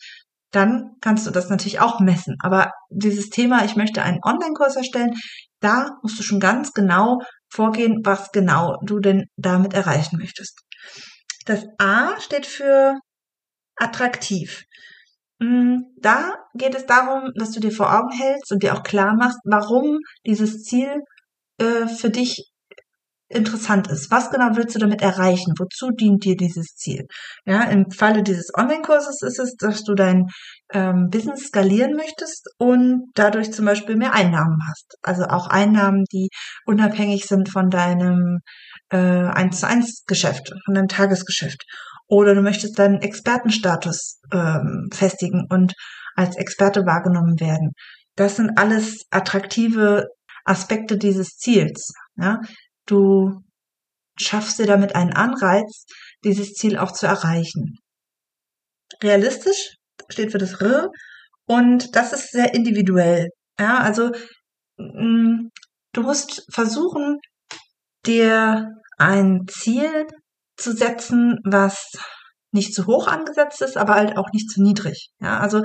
Dann 0.52 0.96
kannst 1.02 1.28
du 1.28 1.32
das 1.32 1.50
natürlich 1.50 1.80
auch 1.80 2.00
messen. 2.00 2.36
Aber 2.42 2.72
dieses 2.90 3.30
Thema, 3.30 3.66
ich 3.66 3.76
möchte 3.76 4.02
einen 4.02 4.20
Online-Kurs 4.24 4.76
erstellen, 4.76 5.14
da 5.60 5.98
musst 6.02 6.18
du 6.18 6.24
schon 6.24 6.40
ganz 6.40 6.74
genau 6.74 7.20
vorgehen, 7.52 8.02
was 8.04 8.32
genau 8.32 8.78
du 8.84 9.00
denn 9.00 9.26
damit 9.36 9.74
erreichen 9.74 10.18
möchtest. 10.18 10.62
Das 11.46 11.66
A 11.78 12.20
steht 12.20 12.46
für 12.46 12.96
attraktiv. 13.76 14.64
Mm, 15.40 15.84
da 15.98 16.36
geht 16.54 16.76
es 16.76 16.86
darum, 16.86 17.32
dass 17.36 17.52
du 17.52 17.60
dir 17.60 17.72
vor 17.72 17.94
Augen 17.94 18.12
hältst 18.12 18.52
und 18.52 18.64
dir 18.64 18.76
auch 18.76 18.84
klar 18.84 19.16
machst, 19.16 19.40
warum 19.46 20.00
dieses 20.26 20.64
Ziel 20.64 21.02
äh, 21.60 21.88
für 21.88 22.10
dich 22.10 22.52
interessant 23.30 23.88
ist. 23.88 24.10
Was 24.12 24.32
genau 24.32 24.56
willst 24.56 24.76
du 24.76 24.80
damit 24.80 25.02
erreichen? 25.02 25.54
Wozu 25.58 25.92
dient 25.92 26.26
dir 26.26 26.36
dieses 26.36 26.76
Ziel? 26.76 27.06
Ja, 27.46 27.64
im 27.64 27.92
Falle 27.92 28.24
dieses 28.24 28.50
Online-Kurses 28.58 29.22
ist 29.22 29.40
es, 29.40 29.56
dass 29.56 29.84
du 29.84 29.94
dein 29.94 30.26
ähm, 30.74 31.10
Business 31.12 31.48
skalieren 31.48 31.94
möchtest 31.96 32.48
und 32.58 33.12
dadurch 33.14 33.54
zum 33.54 33.66
Beispiel 33.66 33.96
mehr 33.96 34.14
Einnahmen 34.14 34.58
hast. 34.68 34.98
Also 35.04 35.26
auch 35.26 35.48
Einnahmen, 35.48 36.06
die 36.12 36.30
unabhängig 36.66 37.28
sind 37.28 37.50
von 37.50 37.70
deinem 37.70 38.40
äh, 38.90 38.98
1 38.98 39.60
zu 39.60 39.68
1 39.68 40.06
Geschäft, 40.08 40.52
von 40.66 40.74
deinem 40.74 40.88
Tagesgeschäft. 40.88 41.64
Oder 42.10 42.36
du 42.36 42.42
möchtest 42.42 42.80
deinen 42.80 43.02
Expertenstatus 43.02 44.20
ähm, 44.34 44.90
festigen 44.92 45.46
und 45.50 45.74
als 46.16 46.36
Experte 46.36 46.86
wahrgenommen 46.86 47.40
werden. 47.40 47.72
Das 48.16 48.36
sind 48.36 48.58
alles 48.58 49.06
attraktive 49.12 50.08
Aspekte 50.44 50.98
dieses 50.98 51.38
Ziels. 51.38 51.94
Ja, 52.18 52.42
Du 52.90 53.44
schaffst 54.20 54.58
dir 54.58 54.66
damit 54.66 54.96
einen 54.96 55.14
Anreiz, 55.14 55.86
dieses 56.24 56.54
Ziel 56.54 56.76
auch 56.76 56.92
zu 56.92 57.06
erreichen. 57.06 57.78
Realistisch 59.04 59.76
steht 60.10 60.32
für 60.32 60.40
das 60.40 60.60
R 60.60 60.90
und 61.46 61.96
das 61.96 62.14
ist 62.14 62.32
sehr 62.32 62.56
individuell. 62.56 63.30
Ja, 63.60 63.78
also 63.78 64.12
mm, 64.78 65.50
du 65.94 66.02
musst 66.02 66.48
versuchen, 66.52 67.20
dir 68.08 68.72
ein 68.98 69.46
Ziel 69.48 70.08
zu 70.60 70.74
setzen, 70.74 71.38
was 71.44 71.92
nicht 72.52 72.74
zu 72.74 72.88
hoch 72.88 73.08
angesetzt 73.08 73.62
ist, 73.62 73.78
aber 73.78 73.96
halt 73.96 74.18
auch 74.18 74.30
nicht 74.34 74.50
zu 74.50 74.62
niedrig. 74.62 75.10
Ja, 75.20 75.40
also 75.40 75.62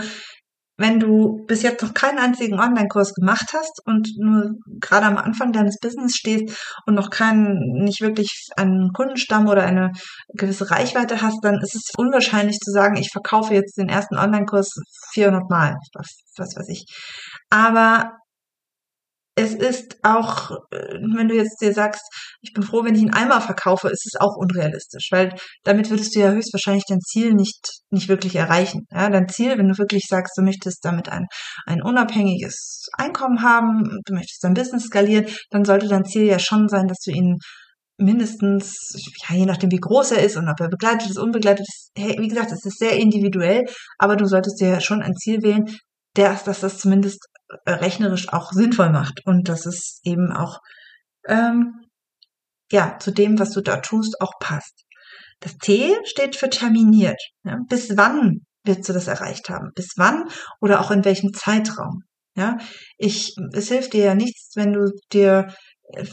wenn 0.76 0.98
du 0.98 1.44
bis 1.46 1.62
jetzt 1.62 1.82
noch 1.82 1.94
keinen 1.94 2.18
einzigen 2.18 2.58
Online-Kurs 2.58 3.14
gemacht 3.14 3.52
hast 3.52 3.80
und 3.84 4.08
nur 4.16 4.54
gerade 4.80 5.06
am 5.06 5.16
Anfang 5.16 5.52
deines 5.52 5.78
Business 5.80 6.16
stehst 6.16 6.58
und 6.86 6.94
noch 6.94 7.10
keinen, 7.10 7.84
nicht 7.84 8.00
wirklich 8.00 8.48
einen 8.56 8.90
Kundenstamm 8.92 9.46
oder 9.46 9.62
eine 9.62 9.92
gewisse 10.34 10.70
Reichweite 10.70 11.22
hast, 11.22 11.38
dann 11.42 11.60
ist 11.62 11.76
es 11.76 11.92
unwahrscheinlich 11.96 12.58
zu 12.58 12.72
sagen, 12.72 12.96
ich 12.96 13.10
verkaufe 13.12 13.54
jetzt 13.54 13.78
den 13.78 13.88
ersten 13.88 14.16
Online-Kurs 14.18 14.72
400 15.12 15.48
Mal, 15.48 15.76
was, 15.94 16.08
was 16.36 16.56
weiß 16.56 16.68
ich. 16.68 16.84
Aber 17.50 18.10
es 19.36 19.54
ist 19.54 19.96
auch, 20.02 20.50
äh, 20.70 20.94
wenn 21.16 21.28
du 21.28 21.34
jetzt 21.34 21.60
dir 21.60 21.72
sagst, 21.72 22.02
ich 22.40 22.52
bin 22.52 22.62
froh, 22.62 22.84
wenn 22.84 22.94
ich 22.94 23.02
einen 23.02 23.14
Eimer 23.14 23.40
verkaufe, 23.40 23.88
ist 23.88 24.06
es 24.06 24.20
auch 24.20 24.36
unrealistisch, 24.36 25.08
weil 25.10 25.34
damit 25.64 25.90
würdest 25.90 26.14
du 26.14 26.20
ja 26.20 26.30
höchstwahrscheinlich 26.30 26.84
dein 26.88 27.00
Ziel 27.00 27.34
nicht, 27.34 27.80
nicht 27.90 28.08
wirklich 28.08 28.36
erreichen. 28.36 28.86
Ja, 28.92 29.10
dein 29.10 29.28
Ziel, 29.28 29.58
wenn 29.58 29.68
du 29.68 29.76
wirklich 29.78 30.04
sagst, 30.08 30.36
du 30.38 30.42
möchtest 30.42 30.84
damit 30.84 31.08
ein, 31.08 31.26
ein 31.66 31.82
unabhängiges 31.82 32.88
Einkommen 32.96 33.42
haben, 33.42 33.82
du 34.04 34.14
möchtest 34.14 34.44
dein 34.44 34.54
Business 34.54 34.84
skalieren, 34.84 35.26
dann 35.50 35.64
sollte 35.64 35.88
dein 35.88 36.04
Ziel 36.04 36.24
ja 36.24 36.38
schon 36.38 36.68
sein, 36.68 36.86
dass 36.86 36.98
du 37.00 37.10
ihn 37.10 37.38
mindestens, 37.96 38.76
ja, 39.28 39.36
je 39.36 39.46
nachdem 39.46 39.70
wie 39.70 39.78
groß 39.78 40.12
er 40.12 40.24
ist 40.24 40.36
und 40.36 40.48
ob 40.48 40.60
er 40.60 40.68
begleitet 40.68 41.10
ist, 41.10 41.18
unbegleitet 41.18 41.66
ist, 41.66 41.90
hey, 41.96 42.16
wie 42.18 42.28
gesagt, 42.28 42.52
es 42.52 42.64
ist 42.64 42.78
sehr 42.78 42.96
individuell, 42.98 43.64
aber 43.98 44.16
du 44.16 44.26
solltest 44.26 44.60
dir 44.60 44.80
schon 44.80 45.02
ein 45.02 45.14
Ziel 45.14 45.42
wählen, 45.42 45.64
dass 46.14 46.60
das 46.60 46.78
zumindest 46.78 47.18
rechnerisch 47.66 48.28
auch 48.30 48.52
sinnvoll 48.52 48.90
macht 48.90 49.20
und 49.26 49.48
dass 49.48 49.66
es 49.66 50.00
eben 50.04 50.32
auch 50.32 50.58
ähm, 51.26 51.74
ja 52.70 52.98
zu 52.98 53.10
dem, 53.10 53.38
was 53.38 53.52
du 53.52 53.60
da 53.60 53.78
tust, 53.78 54.20
auch 54.20 54.32
passt. 54.40 54.84
Das 55.40 55.56
T 55.58 55.94
steht 56.04 56.36
für 56.36 56.48
terminiert. 56.48 57.20
Ja? 57.44 57.58
Bis 57.68 57.96
wann 57.96 58.46
willst 58.64 58.88
du 58.88 58.92
das 58.92 59.06
erreicht 59.06 59.50
haben? 59.50 59.70
Bis 59.74 59.92
wann 59.96 60.28
oder 60.60 60.80
auch 60.80 60.90
in 60.90 61.04
welchem 61.04 61.32
Zeitraum? 61.32 62.02
Ja, 62.36 62.58
ich, 62.98 63.36
es 63.52 63.68
hilft 63.68 63.92
dir 63.92 64.04
ja 64.04 64.14
nichts, 64.14 64.56
wenn 64.56 64.72
du 64.72 64.90
dir 65.12 65.54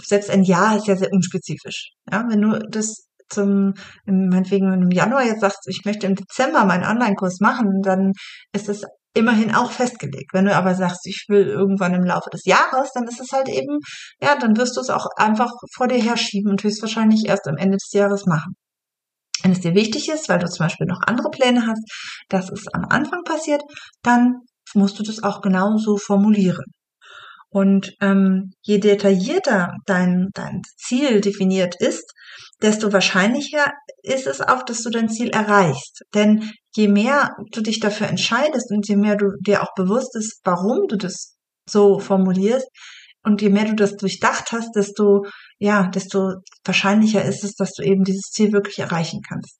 selbst 0.03 0.29
ein 0.29 0.43
Jahr 0.43 0.77
ist 0.77 0.87
ja 0.87 0.95
sehr 0.95 1.11
unspezifisch. 1.11 1.93
Ja, 2.11 2.25
wenn 2.29 2.41
du 2.41 2.59
das 2.69 3.07
zum, 3.29 3.73
meinetwegen 4.05 4.71
im 4.73 4.91
Januar 4.91 5.25
jetzt 5.25 5.41
sagst, 5.41 5.67
ich 5.67 5.81
möchte 5.85 6.05
im 6.05 6.15
Dezember 6.15 6.65
meinen 6.65 6.83
Online-Kurs 6.83 7.39
machen, 7.39 7.81
dann 7.81 8.11
ist 8.53 8.67
das 8.67 8.83
immerhin 9.13 9.53
auch 9.53 9.71
festgelegt. 9.71 10.33
Wenn 10.33 10.45
du 10.45 10.55
aber 10.55 10.75
sagst, 10.75 11.05
ich 11.05 11.25
will 11.27 11.47
irgendwann 11.47 11.93
im 11.93 12.03
Laufe 12.03 12.29
des 12.29 12.45
Jahres, 12.45 12.91
dann 12.93 13.07
ist 13.07 13.19
es 13.19 13.31
halt 13.31 13.49
eben, 13.49 13.79
ja, 14.21 14.37
dann 14.37 14.55
wirst 14.57 14.77
du 14.77 14.81
es 14.81 14.89
auch 14.89 15.05
einfach 15.17 15.51
vor 15.75 15.87
dir 15.87 16.01
herschieben 16.01 16.49
und 16.49 16.63
höchstwahrscheinlich 16.63 17.25
erst 17.27 17.47
am 17.47 17.57
Ende 17.57 17.77
des 17.77 17.91
Jahres 17.91 18.25
machen. 18.25 18.55
Wenn 19.43 19.51
es 19.51 19.59
dir 19.61 19.73
wichtig 19.73 20.09
ist, 20.09 20.29
weil 20.29 20.39
du 20.39 20.47
zum 20.47 20.65
Beispiel 20.65 20.87
noch 20.87 21.01
andere 21.05 21.29
Pläne 21.29 21.65
hast, 21.65 21.83
dass 22.29 22.49
es 22.51 22.67
am 22.73 22.85
Anfang 22.89 23.23
passiert, 23.23 23.61
dann 24.03 24.35
musst 24.73 24.99
du 24.99 25.03
das 25.03 25.23
auch 25.23 25.41
genauso 25.41 25.97
formulieren. 25.97 26.65
Und 27.49 27.93
ähm, 27.99 28.53
je 28.61 28.77
detaillierter 28.77 29.73
dein, 29.85 30.29
dein 30.33 30.61
Ziel 30.77 31.19
definiert 31.19 31.75
ist, 31.79 32.13
desto 32.61 32.93
wahrscheinlicher 32.93 33.71
ist 34.03 34.27
es 34.27 34.41
auch, 34.41 34.63
dass 34.63 34.83
du 34.83 34.89
dein 34.89 35.09
Ziel 35.09 35.29
erreichst. 35.29 36.03
Denn 36.13 36.51
je 36.75 36.87
mehr 36.87 37.35
du 37.51 37.61
dich 37.61 37.79
dafür 37.79 38.07
entscheidest 38.07 38.71
und 38.71 38.87
je 38.87 38.95
mehr 38.95 39.15
du 39.15 39.31
dir 39.39 39.63
auch 39.63 39.73
bewusst 39.75 40.15
ist, 40.15 40.39
warum 40.43 40.87
du 40.87 40.97
das 40.97 41.35
so 41.67 41.99
formulierst, 41.99 42.67
und 43.23 43.41
je 43.41 43.49
mehr 43.49 43.65
du 43.65 43.75
das 43.75 43.95
durchdacht 43.97 44.51
hast, 44.51 44.75
desto, 44.75 45.25
ja, 45.59 45.87
desto 45.87 46.33
wahrscheinlicher 46.65 47.23
ist 47.23 47.43
es, 47.43 47.53
dass 47.53 47.73
du 47.73 47.83
eben 47.83 48.03
dieses 48.03 48.31
Ziel 48.31 48.51
wirklich 48.51 48.79
erreichen 48.79 49.21
kannst. 49.27 49.59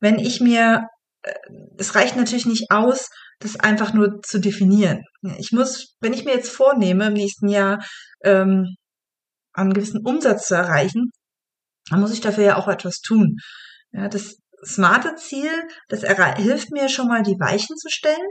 Wenn 0.00 0.18
ich 0.18 0.40
mir, 0.40 0.88
äh, 1.22 1.34
es 1.76 1.94
reicht 1.94 2.16
natürlich 2.16 2.46
nicht 2.46 2.70
aus, 2.70 3.08
das 3.40 3.60
einfach 3.60 3.92
nur 3.92 4.22
zu 4.22 4.38
definieren. 4.38 5.02
Ich 5.38 5.52
muss, 5.52 5.96
wenn 6.00 6.12
ich 6.12 6.24
mir 6.24 6.34
jetzt 6.34 6.50
vornehme, 6.50 7.08
im 7.08 7.12
nächsten 7.12 7.48
Jahr 7.48 7.84
ähm, 8.22 8.74
einen 9.52 9.74
gewissen 9.74 10.00
Umsatz 10.04 10.48
zu 10.48 10.54
erreichen, 10.54 11.10
dann 11.90 12.00
muss 12.00 12.12
ich 12.12 12.20
dafür 12.20 12.44
ja 12.44 12.56
auch 12.56 12.68
etwas 12.68 13.00
tun. 13.00 13.36
Ja, 13.92 14.08
das 14.08 14.36
smarte 14.64 15.14
Ziel, 15.16 15.50
das 15.88 16.02
hilft 16.36 16.70
mir 16.70 16.88
schon 16.88 17.08
mal, 17.08 17.22
die 17.22 17.38
Weichen 17.38 17.76
zu 17.76 17.88
stellen. 17.90 18.28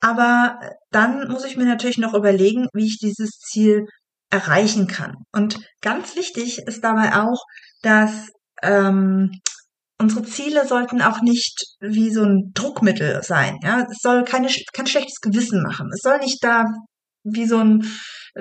Aber 0.00 0.58
dann 0.90 1.28
muss 1.28 1.44
ich 1.44 1.56
mir 1.56 1.64
natürlich 1.64 1.98
noch 1.98 2.14
überlegen, 2.14 2.68
wie 2.74 2.86
ich 2.86 2.98
dieses 2.98 3.38
Ziel 3.38 3.86
erreichen 4.30 4.86
kann. 4.86 5.14
Und 5.32 5.58
ganz 5.80 6.16
wichtig 6.16 6.58
ist 6.58 6.82
dabei 6.84 7.16
auch, 7.16 7.42
dass 7.82 8.28
ähm, 8.62 9.30
unsere 9.98 10.24
Ziele 10.24 10.66
sollten 10.66 11.00
auch 11.00 11.22
nicht 11.22 11.76
wie 11.80 12.12
so 12.12 12.22
ein 12.22 12.50
Druckmittel 12.52 13.22
sein. 13.22 13.58
Ja, 13.62 13.86
es 13.90 13.98
soll 14.00 14.24
keine, 14.24 14.48
kein 14.72 14.86
schlechtes 14.86 15.20
Gewissen 15.20 15.62
machen. 15.62 15.88
Es 15.94 16.00
soll 16.02 16.18
nicht 16.18 16.42
da 16.42 16.64
wie 17.22 17.46
so 17.46 17.58
ein 17.58 17.90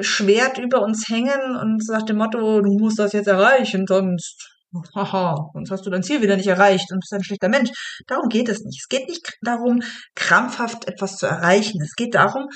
Schwert 0.02 0.58
über 0.58 0.82
uns 0.82 1.08
hängen 1.08 1.56
und 1.56 1.86
sagt 1.86 2.10
dem 2.10 2.18
Motto, 2.18 2.62
du 2.62 2.80
musst 2.80 3.00
das 3.00 3.14
jetzt 3.14 3.28
erreichen, 3.28 3.86
sonst, 3.88 4.50
haha, 4.96 5.52
sonst 5.54 5.72
hast 5.72 5.86
du 5.86 5.90
dein 5.90 6.04
Ziel 6.04 6.22
wieder 6.22 6.36
nicht 6.36 6.48
erreicht 6.48 6.92
und 6.92 7.00
bist 7.00 7.14
ein 7.14 7.24
schlechter 7.24 7.50
Mensch. 7.50 7.70
Darum 8.08 8.28
geht 8.30 8.50
es 8.50 8.62
nicht. 8.62 8.82
Es 8.82 8.88
geht 8.88 9.08
nicht 9.08 9.22
darum, 9.42 9.82
krampfhaft 10.16 10.88
etwas 10.88 11.18
zu 11.18 11.28
erreichen. 11.28 11.82
Es 11.82 11.94
geht 11.96 12.16
darum, 12.16 12.48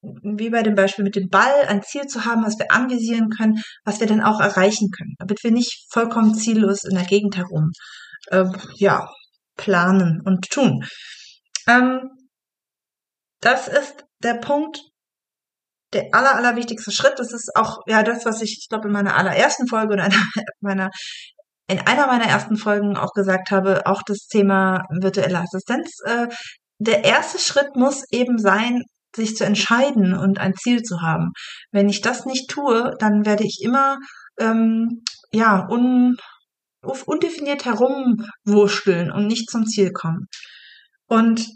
wie 0.00 0.50
bei 0.50 0.62
dem 0.62 0.74
Beispiel 0.74 1.04
mit 1.04 1.16
dem 1.16 1.28
Ball, 1.28 1.66
ein 1.66 1.82
Ziel 1.82 2.06
zu 2.06 2.24
haben, 2.24 2.44
was 2.44 2.58
wir 2.58 2.70
anvisieren 2.70 3.30
können, 3.30 3.60
was 3.84 4.00
wir 4.00 4.06
dann 4.06 4.22
auch 4.22 4.40
erreichen 4.40 4.90
können, 4.96 5.14
damit 5.18 5.42
wir 5.42 5.50
nicht 5.50 5.86
vollkommen 5.90 6.34
ziellos 6.34 6.84
in 6.84 6.94
der 6.94 7.04
Gegend 7.04 7.36
herum 7.36 7.72
äh, 8.28 8.44
ja, 8.76 9.08
planen 9.56 10.20
und 10.24 10.48
tun. 10.50 10.84
Ähm, 11.66 12.10
das 13.40 13.68
ist 13.68 14.04
der 14.22 14.34
Punkt, 14.34 14.80
der 15.92 16.08
aller, 16.12 16.34
allerwichtigste 16.34 16.92
Schritt. 16.92 17.18
Das 17.18 17.32
ist 17.32 17.50
auch 17.54 17.78
ja 17.86 18.02
das, 18.02 18.24
was 18.24 18.42
ich, 18.42 18.58
ich 18.60 18.68
glaube, 18.68 18.88
in 18.88 18.92
meiner 18.92 19.16
allerersten 19.16 19.66
Folge 19.66 19.94
oder 19.94 20.06
in 20.06 20.12
meiner 20.60 20.90
in 21.70 21.80
einer 21.80 22.06
meiner 22.06 22.24
ersten 22.24 22.56
Folgen 22.56 22.96
auch 22.96 23.12
gesagt 23.12 23.50
habe, 23.50 23.86
auch 23.86 24.02
das 24.02 24.26
Thema 24.26 24.84
virtuelle 25.00 25.40
Assistenz. 25.40 25.98
Äh, 26.04 26.28
der 26.78 27.04
erste 27.04 27.38
Schritt 27.38 27.76
muss 27.76 28.04
eben 28.10 28.38
sein, 28.38 28.82
sich 29.14 29.36
zu 29.36 29.44
entscheiden 29.44 30.14
und 30.14 30.38
ein 30.38 30.54
Ziel 30.54 30.82
zu 30.82 31.02
haben. 31.02 31.32
Wenn 31.70 31.88
ich 31.88 32.00
das 32.00 32.24
nicht 32.24 32.48
tue, 32.48 32.94
dann 32.98 33.26
werde 33.26 33.44
ich 33.44 33.60
immer 33.62 33.98
ähm, 34.38 35.02
ja 35.30 35.68
un, 35.68 36.16
undefiniert 36.80 37.64
herumwurschteln 37.64 39.10
und 39.10 39.26
nicht 39.26 39.50
zum 39.50 39.66
Ziel 39.66 39.92
kommen. 39.92 40.26
Und 41.06 41.46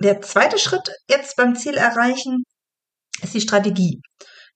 der 0.00 0.20
zweite 0.20 0.58
Schritt 0.58 0.90
jetzt 1.08 1.36
beim 1.36 1.56
Ziel 1.56 1.74
erreichen 1.74 2.44
ist 3.22 3.34
die 3.34 3.40
Strategie. 3.40 4.00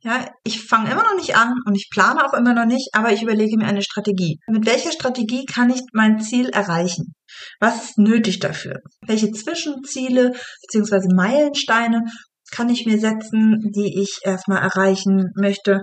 Ja, 0.01 0.31
ich 0.45 0.65
fange 0.65 0.93
immer 0.93 1.03
noch 1.03 1.17
nicht 1.17 1.37
an 1.37 1.55
und 1.67 1.75
ich 1.75 1.89
plane 1.91 2.25
auch 2.25 2.33
immer 2.33 2.55
noch 2.55 2.67
nicht, 2.67 2.91
aber 2.93 3.13
ich 3.13 3.23
überlege 3.23 3.57
mir 3.57 3.67
eine 3.67 3.83
Strategie. 3.83 4.39
Mit 4.47 4.65
welcher 4.65 4.93
Strategie 4.93 5.45
kann 5.45 5.71
ich 5.71 5.81
mein 5.93 6.21
Ziel 6.21 6.51
erreichen? 6.51 7.15
Was 7.59 7.83
ist 7.83 7.99
nötig 7.99 8.39
dafür? 8.39 8.77
Welche 9.07 9.33
Zwischenziele 9.33 10.35
bzw. 10.71 11.13
Meilensteine 11.15 12.05
kann 12.53 12.71
ich 12.71 12.87
mir 12.87 13.01
setzen, 13.01 13.73
die 13.75 14.01
ich 14.01 14.21
erstmal 14.23 14.63
erreichen 14.63 15.33
möchte? 15.35 15.83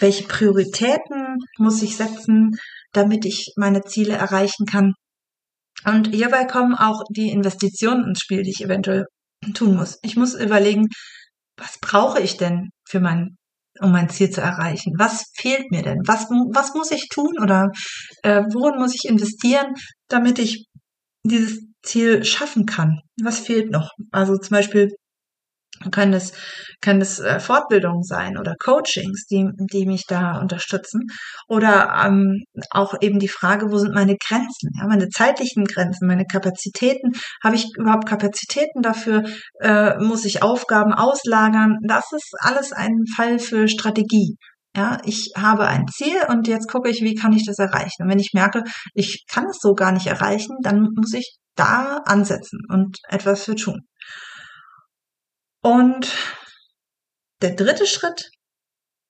Welche 0.00 0.24
Prioritäten 0.24 1.36
muss 1.58 1.80
ich 1.80 1.96
setzen? 1.96 2.50
damit 2.94 3.24
ich 3.26 3.52
meine 3.56 3.82
Ziele 3.82 4.14
erreichen 4.14 4.66
kann. 4.66 4.94
Und 5.84 6.14
hierbei 6.14 6.44
kommen 6.44 6.74
auch 6.74 7.02
die 7.10 7.30
Investitionen 7.30 8.08
ins 8.08 8.20
Spiel, 8.20 8.42
die 8.42 8.50
ich 8.50 8.64
eventuell 8.64 9.04
tun 9.52 9.76
muss. 9.76 9.98
Ich 10.02 10.16
muss 10.16 10.34
überlegen, 10.34 10.86
was 11.56 11.78
brauche 11.80 12.20
ich 12.20 12.36
denn 12.36 12.70
für 12.86 13.00
mein, 13.00 13.36
um 13.80 13.92
mein 13.92 14.08
Ziel 14.08 14.30
zu 14.30 14.40
erreichen? 14.40 14.94
Was 14.98 15.30
fehlt 15.34 15.70
mir 15.70 15.82
denn? 15.82 16.02
Was, 16.06 16.28
was 16.30 16.74
muss 16.74 16.90
ich 16.90 17.08
tun 17.08 17.38
oder 17.40 17.70
äh, 18.22 18.42
worin 18.52 18.78
muss 18.78 18.94
ich 18.94 19.08
investieren, 19.08 19.74
damit 20.08 20.38
ich 20.38 20.66
dieses 21.24 21.60
Ziel 21.82 22.24
schaffen 22.24 22.66
kann? 22.66 23.00
Was 23.22 23.38
fehlt 23.38 23.70
noch? 23.70 23.90
Also 24.10 24.36
zum 24.36 24.50
Beispiel 24.50 24.90
kann 25.90 26.12
es, 26.12 26.32
kann 26.80 27.00
es 27.00 27.18
äh, 27.18 27.40
Fortbildungen 27.40 28.02
sein 28.02 28.38
oder 28.38 28.54
Coachings, 28.58 29.26
die, 29.26 29.48
die 29.72 29.86
mich 29.86 30.04
da 30.06 30.38
unterstützen. 30.40 31.06
Oder 31.48 31.94
ähm, 32.04 32.44
auch 32.70 32.94
eben 33.00 33.18
die 33.18 33.28
Frage, 33.28 33.70
wo 33.70 33.78
sind 33.78 33.94
meine 33.94 34.16
Grenzen? 34.16 34.70
Ja, 34.78 34.86
meine 34.86 35.08
zeitlichen 35.08 35.64
Grenzen, 35.64 36.06
meine 36.06 36.26
Kapazitäten. 36.26 37.12
Habe 37.42 37.56
ich 37.56 37.68
überhaupt 37.76 38.08
Kapazitäten 38.08 38.82
dafür? 38.82 39.24
Äh, 39.60 39.98
muss 39.98 40.24
ich 40.24 40.42
Aufgaben 40.42 40.92
auslagern? 40.92 41.78
Das 41.86 42.04
ist 42.12 42.34
alles 42.38 42.72
ein 42.72 43.04
Fall 43.16 43.38
für 43.38 43.68
Strategie. 43.68 44.36
Ja, 44.76 44.98
ich 45.04 45.32
habe 45.36 45.66
ein 45.68 45.86
Ziel 45.86 46.16
und 46.28 46.48
jetzt 46.48 46.68
gucke 46.68 46.90
ich, 46.90 47.00
wie 47.02 47.14
kann 47.14 47.32
ich 47.32 47.46
das 47.46 47.60
erreichen? 47.60 48.02
Und 48.02 48.08
wenn 48.08 48.18
ich 48.18 48.32
merke, 48.34 48.64
ich 48.94 49.24
kann 49.28 49.46
es 49.46 49.58
so 49.60 49.74
gar 49.74 49.92
nicht 49.92 50.08
erreichen, 50.08 50.56
dann 50.62 50.88
muss 50.96 51.12
ich 51.12 51.36
da 51.54 51.98
ansetzen 52.04 52.58
und 52.68 52.98
etwas 53.08 53.44
für 53.44 53.54
tun. 53.54 53.82
Und 55.64 56.14
der 57.40 57.54
dritte 57.54 57.86
Schritt 57.86 58.30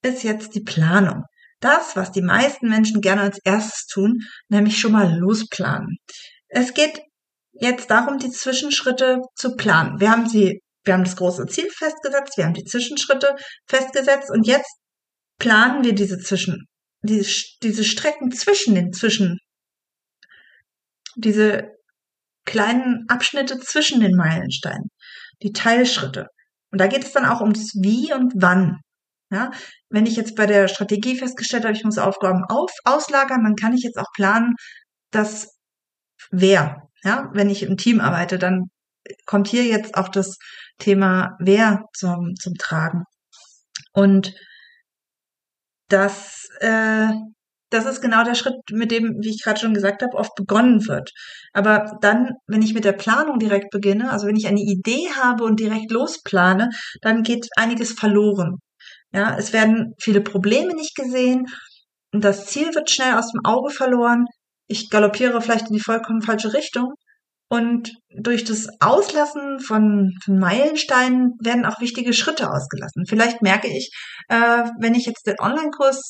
ist 0.02 0.22
jetzt 0.22 0.54
die 0.54 0.62
Planung. 0.62 1.24
Das, 1.58 1.96
was 1.96 2.12
die 2.12 2.22
meisten 2.22 2.68
Menschen 2.68 3.00
gerne 3.00 3.22
als 3.22 3.40
erstes 3.42 3.86
tun, 3.86 4.20
nämlich 4.48 4.78
schon 4.78 4.92
mal 4.92 5.18
losplanen. 5.18 5.96
Es 6.46 6.72
geht 6.72 7.00
jetzt 7.50 7.90
darum, 7.90 8.18
die 8.18 8.30
Zwischenschritte 8.30 9.18
zu 9.34 9.56
planen. 9.56 9.98
Wir 9.98 10.12
haben 10.12 10.28
sie, 10.28 10.60
wir 10.84 10.94
haben 10.94 11.02
das 11.02 11.16
große 11.16 11.46
Ziel 11.46 11.68
festgesetzt, 11.72 12.36
wir 12.36 12.44
haben 12.44 12.54
die 12.54 12.64
Zwischenschritte 12.64 13.34
festgesetzt 13.66 14.30
und 14.30 14.46
jetzt 14.46 14.76
planen 15.40 15.82
wir 15.82 15.92
diese 15.92 16.20
Zwischen, 16.20 16.68
diese, 17.02 17.46
diese 17.64 17.82
Strecken 17.82 18.30
zwischen 18.30 18.76
den 18.76 18.92
Zwischen, 18.92 19.38
diese 21.16 21.72
kleinen 22.44 23.06
Abschnitte 23.08 23.58
zwischen 23.58 23.98
den 23.98 24.14
Meilensteinen, 24.14 24.90
die 25.42 25.50
Teilschritte. 25.50 26.28
Und 26.74 26.80
da 26.80 26.88
geht 26.88 27.04
es 27.04 27.12
dann 27.12 27.24
auch 27.24 27.40
ums 27.40 27.72
Wie 27.76 28.12
und 28.12 28.32
Wann. 28.34 28.80
Ja, 29.30 29.52
wenn 29.90 30.06
ich 30.06 30.16
jetzt 30.16 30.34
bei 30.34 30.44
der 30.44 30.66
Strategie 30.66 31.16
festgestellt 31.16 31.62
habe, 31.62 31.76
ich 31.76 31.84
muss 31.84 31.98
Aufgaben 31.98 32.42
auf, 32.48 32.72
auslagern, 32.84 33.44
dann 33.44 33.54
kann 33.54 33.74
ich 33.74 33.84
jetzt 33.84 33.96
auch 33.96 34.10
planen, 34.12 34.54
dass 35.12 35.56
wer, 36.32 36.88
ja, 37.04 37.30
wenn 37.32 37.48
ich 37.48 37.62
im 37.62 37.76
Team 37.76 38.00
arbeite, 38.00 38.38
dann 38.40 38.70
kommt 39.24 39.46
hier 39.46 39.62
jetzt 39.66 39.96
auch 39.96 40.08
das 40.08 40.36
Thema 40.78 41.36
wer 41.38 41.84
zum, 41.94 42.34
zum 42.34 42.54
Tragen. 42.54 43.04
Und 43.92 44.34
das, 45.88 46.48
äh, 46.58 47.10
das 47.74 47.86
ist 47.86 48.00
genau 48.00 48.24
der 48.24 48.34
Schritt, 48.34 48.54
mit 48.70 48.90
dem, 48.90 49.16
wie 49.20 49.30
ich 49.30 49.42
gerade 49.42 49.60
schon 49.60 49.74
gesagt 49.74 50.02
habe, 50.02 50.16
oft 50.16 50.34
begonnen 50.36 50.86
wird. 50.86 51.10
Aber 51.52 51.98
dann, 52.00 52.30
wenn 52.46 52.62
ich 52.62 52.74
mit 52.74 52.84
der 52.84 52.92
Planung 52.92 53.38
direkt 53.38 53.70
beginne, 53.70 54.10
also 54.10 54.26
wenn 54.26 54.36
ich 54.36 54.46
eine 54.46 54.60
Idee 54.60 55.08
habe 55.20 55.44
und 55.44 55.60
direkt 55.60 55.90
losplane, 55.90 56.70
dann 57.02 57.22
geht 57.22 57.48
einiges 57.56 57.92
verloren. 57.92 58.58
Ja, 59.12 59.36
es 59.36 59.52
werden 59.52 59.94
viele 60.00 60.20
Probleme 60.20 60.74
nicht 60.74 60.94
gesehen 60.96 61.46
und 62.12 62.24
das 62.24 62.46
Ziel 62.46 62.74
wird 62.74 62.90
schnell 62.90 63.14
aus 63.14 63.32
dem 63.32 63.44
Auge 63.44 63.70
verloren. 63.70 64.26
Ich 64.66 64.90
galoppiere 64.90 65.40
vielleicht 65.40 65.68
in 65.68 65.74
die 65.74 65.80
vollkommen 65.80 66.22
falsche 66.22 66.54
Richtung 66.54 66.94
und 67.54 67.92
durch 68.10 68.42
das 68.42 68.66
Auslassen 68.80 69.60
von, 69.60 70.10
von 70.24 70.38
Meilensteinen 70.38 71.34
werden 71.40 71.64
auch 71.66 71.80
wichtige 71.80 72.12
Schritte 72.12 72.50
ausgelassen. 72.50 73.04
Vielleicht 73.08 73.42
merke 73.42 73.68
ich, 73.68 73.90
äh, 74.28 74.64
wenn 74.80 74.96
ich 74.96 75.06
jetzt 75.06 75.24
den 75.26 75.38
Online-Kurs 75.38 76.00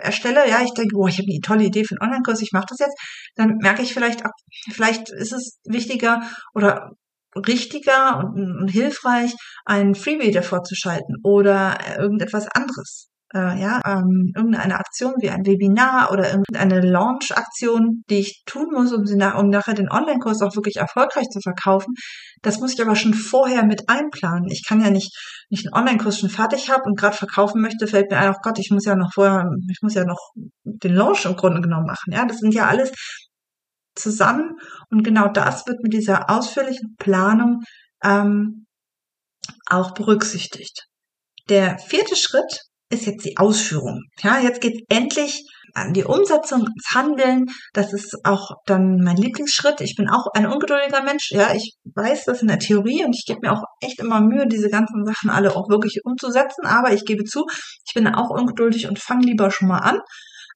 erstelle, 0.00 0.48
ja, 0.48 0.62
ich 0.62 0.72
denke, 0.72 0.96
oh, 0.96 1.08
ich 1.08 1.18
habe 1.18 1.26
eine 1.28 1.40
tolle 1.40 1.64
Idee 1.64 1.82
für 1.82 1.96
einen 1.98 2.08
Online-Kurs, 2.08 2.42
ich 2.42 2.52
mache 2.52 2.66
das 2.68 2.78
jetzt, 2.78 2.96
dann 3.34 3.56
merke 3.60 3.82
ich 3.82 3.92
vielleicht, 3.92 4.24
auch, 4.24 4.30
vielleicht 4.72 5.10
ist 5.10 5.32
es 5.32 5.58
wichtiger 5.64 6.22
oder 6.54 6.92
richtiger 7.34 8.18
und, 8.18 8.60
und 8.60 8.68
hilfreich, 8.68 9.34
einen 9.64 9.96
Freebie 9.96 10.30
davor 10.30 10.62
zu 10.62 10.76
schalten 10.76 11.14
oder 11.24 11.76
irgendetwas 11.98 12.46
anderes 12.46 13.08
äh, 13.34 13.60
ja, 13.60 13.80
ähm, 13.84 14.32
irgendeine 14.36 14.78
Aktion 14.78 15.14
wie 15.18 15.30
ein 15.30 15.44
Webinar 15.44 16.12
oder 16.12 16.30
irgendeine 16.30 16.80
Launch-Aktion, 16.80 18.04
die 18.08 18.20
ich 18.20 18.42
tun 18.46 18.68
muss, 18.72 18.92
um, 18.92 19.04
sie 19.04 19.16
nach, 19.16 19.36
um 19.36 19.48
nachher 19.48 19.74
den 19.74 19.90
Online-Kurs 19.90 20.40
auch 20.42 20.54
wirklich 20.54 20.76
erfolgreich 20.76 21.28
zu 21.28 21.40
verkaufen. 21.40 21.94
Das 22.42 22.60
muss 22.60 22.74
ich 22.74 22.80
aber 22.80 22.94
schon 22.94 23.12
vorher 23.12 23.64
mit 23.64 23.88
einplanen. 23.88 24.48
Ich 24.50 24.64
kann 24.66 24.80
ja 24.80 24.90
nicht, 24.90 25.12
nicht 25.50 25.66
einen 25.66 25.74
Online-Kurs 25.74 26.20
schon 26.20 26.30
fertig 26.30 26.70
habe 26.70 26.84
und 26.84 26.96
gerade 26.98 27.16
verkaufen 27.16 27.60
möchte, 27.60 27.88
fällt 27.88 28.10
mir 28.10 28.18
ein, 28.18 28.30
oh 28.30 28.38
Gott, 28.42 28.58
ich 28.58 28.70
muss 28.70 28.84
ja 28.84 28.94
noch 28.94 29.12
vorher, 29.12 29.44
ich 29.68 29.78
muss 29.82 29.94
ja 29.94 30.04
noch 30.04 30.20
den 30.62 30.94
Launch 30.94 31.24
im 31.24 31.36
Grunde 31.36 31.60
genommen 31.60 31.86
machen. 31.86 32.12
Ja, 32.12 32.24
das 32.26 32.38
sind 32.38 32.54
ja 32.54 32.66
alles 32.66 32.92
zusammen 33.96 34.56
und 34.90 35.02
genau 35.02 35.28
das 35.28 35.66
wird 35.66 35.80
mit 35.82 35.92
dieser 35.92 36.30
ausführlichen 36.30 36.94
Planung 36.98 37.62
ähm, 38.02 38.66
auch 39.66 39.92
berücksichtigt. 39.94 40.86
Der 41.48 41.78
vierte 41.78 42.16
Schritt 42.16 42.64
ist 42.94 43.06
jetzt 43.06 43.24
die 43.24 43.36
Ausführung. 43.36 44.02
Ja, 44.22 44.38
jetzt 44.38 44.60
geht 44.60 44.84
endlich 44.88 45.44
an 45.74 45.92
die 45.92 46.04
Umsetzung, 46.04 46.60
ins 46.60 46.94
Handeln. 46.94 47.46
Das 47.72 47.92
ist 47.92 48.16
auch 48.24 48.50
dann 48.66 49.00
mein 49.02 49.16
Lieblingsschritt. 49.16 49.80
Ich 49.80 49.96
bin 49.96 50.08
auch 50.08 50.26
ein 50.34 50.46
ungeduldiger 50.46 51.02
Mensch. 51.02 51.30
Ja, 51.32 51.52
ich 51.54 51.74
weiß 51.94 52.24
das 52.24 52.42
in 52.42 52.48
der 52.48 52.60
Theorie 52.60 53.04
und 53.04 53.14
ich 53.14 53.24
gebe 53.26 53.40
mir 53.42 53.52
auch 53.52 53.64
echt 53.80 54.00
immer 54.00 54.20
Mühe, 54.20 54.46
diese 54.46 54.70
ganzen 54.70 55.04
Sachen 55.04 55.30
alle 55.30 55.54
auch 55.54 55.68
wirklich 55.68 56.00
umzusetzen. 56.04 56.64
Aber 56.64 56.92
ich 56.92 57.04
gebe 57.04 57.24
zu, 57.24 57.44
ich 57.86 57.92
bin 57.94 58.06
auch 58.06 58.30
ungeduldig 58.30 58.88
und 58.88 58.98
fange 58.98 59.26
lieber 59.26 59.50
schon 59.50 59.68
mal 59.68 59.78
an. 59.78 59.98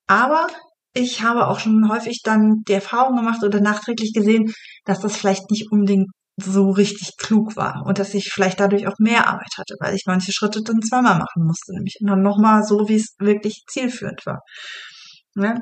Aber 0.07 0.47
ich 0.95 1.23
habe 1.23 1.49
auch 1.49 1.59
schon 1.61 1.89
häufig 1.91 2.23
dann 2.23 2.63
die 2.67 2.73
Erfahrung 2.73 3.17
gemacht 3.17 3.43
oder 3.45 3.61
nachträglich 3.61 4.13
gesehen, 4.13 4.53
dass 4.85 5.01
das 5.01 5.17
vielleicht 5.17 5.51
nicht 5.51 5.71
unbedingt 5.71 6.09
so 6.41 6.71
richtig 6.71 7.17
klug 7.19 7.57
war 7.57 7.85
und 7.87 7.99
dass 7.99 8.15
ich 8.15 8.31
vielleicht 8.33 8.61
dadurch 8.61 8.87
auch 8.87 8.99
mehr 8.99 9.27
Arbeit 9.29 9.53
hatte, 9.59 9.75
weil 9.81 9.95
ich 9.95 10.05
manche 10.07 10.33
Schritte 10.33 10.63
dann 10.63 10.81
zweimal 10.83 11.19
machen 11.19 11.45
musste, 11.45 11.73
nämlich 11.75 11.97
dann 12.01 12.23
nochmal 12.23 12.63
so, 12.65 12.89
wie 12.89 12.97
es 12.97 13.15
wirklich 13.19 13.65
zielführend 13.69 14.25
war. 14.25 14.41
Ja? 15.37 15.59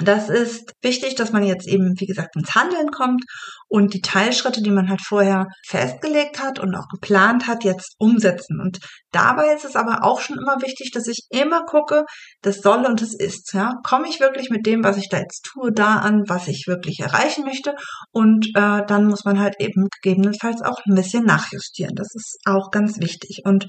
Das 0.00 0.28
ist 0.28 0.72
wichtig, 0.80 1.16
dass 1.16 1.32
man 1.32 1.42
jetzt 1.42 1.66
eben, 1.66 1.94
wie 1.98 2.06
gesagt, 2.06 2.36
ins 2.36 2.54
Handeln 2.54 2.90
kommt 2.90 3.24
und 3.68 3.94
die 3.94 4.00
Teilschritte, 4.00 4.62
die 4.62 4.70
man 4.70 4.88
halt 4.88 5.00
vorher 5.00 5.46
festgelegt 5.66 6.40
hat 6.40 6.60
und 6.60 6.74
auch 6.76 6.86
geplant 6.88 7.48
hat, 7.48 7.64
jetzt 7.64 7.94
umsetzen. 7.98 8.60
Und 8.60 8.78
dabei 9.10 9.54
ist 9.54 9.64
es 9.64 9.74
aber 9.74 10.04
auch 10.04 10.20
schon 10.20 10.38
immer 10.38 10.60
wichtig, 10.62 10.92
dass 10.92 11.08
ich 11.08 11.26
immer 11.30 11.64
gucke, 11.64 12.04
das 12.42 12.60
soll 12.60 12.86
und 12.86 13.00
das 13.00 13.14
ist. 13.14 13.52
Ja? 13.54 13.74
Komme 13.82 14.08
ich 14.08 14.20
wirklich 14.20 14.50
mit 14.50 14.66
dem, 14.66 14.84
was 14.84 14.98
ich 14.98 15.08
da 15.08 15.18
jetzt 15.18 15.44
tue, 15.44 15.72
da 15.72 15.96
an, 15.96 16.22
was 16.28 16.46
ich 16.46 16.66
wirklich 16.68 17.00
erreichen 17.00 17.44
möchte? 17.44 17.74
Und 18.12 18.46
äh, 18.54 18.84
dann 18.86 19.06
muss 19.06 19.24
man 19.24 19.40
halt 19.40 19.56
eben 19.58 19.88
gegebenenfalls 20.00 20.62
auch 20.62 20.78
ein 20.86 20.94
bisschen 20.94 21.24
nachjustieren. 21.24 21.96
Das 21.96 22.14
ist 22.14 22.38
auch 22.44 22.70
ganz 22.70 23.00
wichtig. 23.00 23.40
Und 23.44 23.66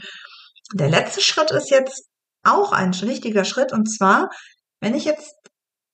der 0.74 0.90
letzte 0.90 1.22
Schritt 1.22 1.50
ist 1.50 1.72
jetzt 1.72 2.08
auch 2.44 2.72
ein 2.72 2.94
wichtiger 3.02 3.46
Schritt 3.46 3.74
und 3.74 3.88
zwar, 3.88 4.30
wenn 4.80 4.96
ich 4.96 5.06
jetzt 5.06 5.34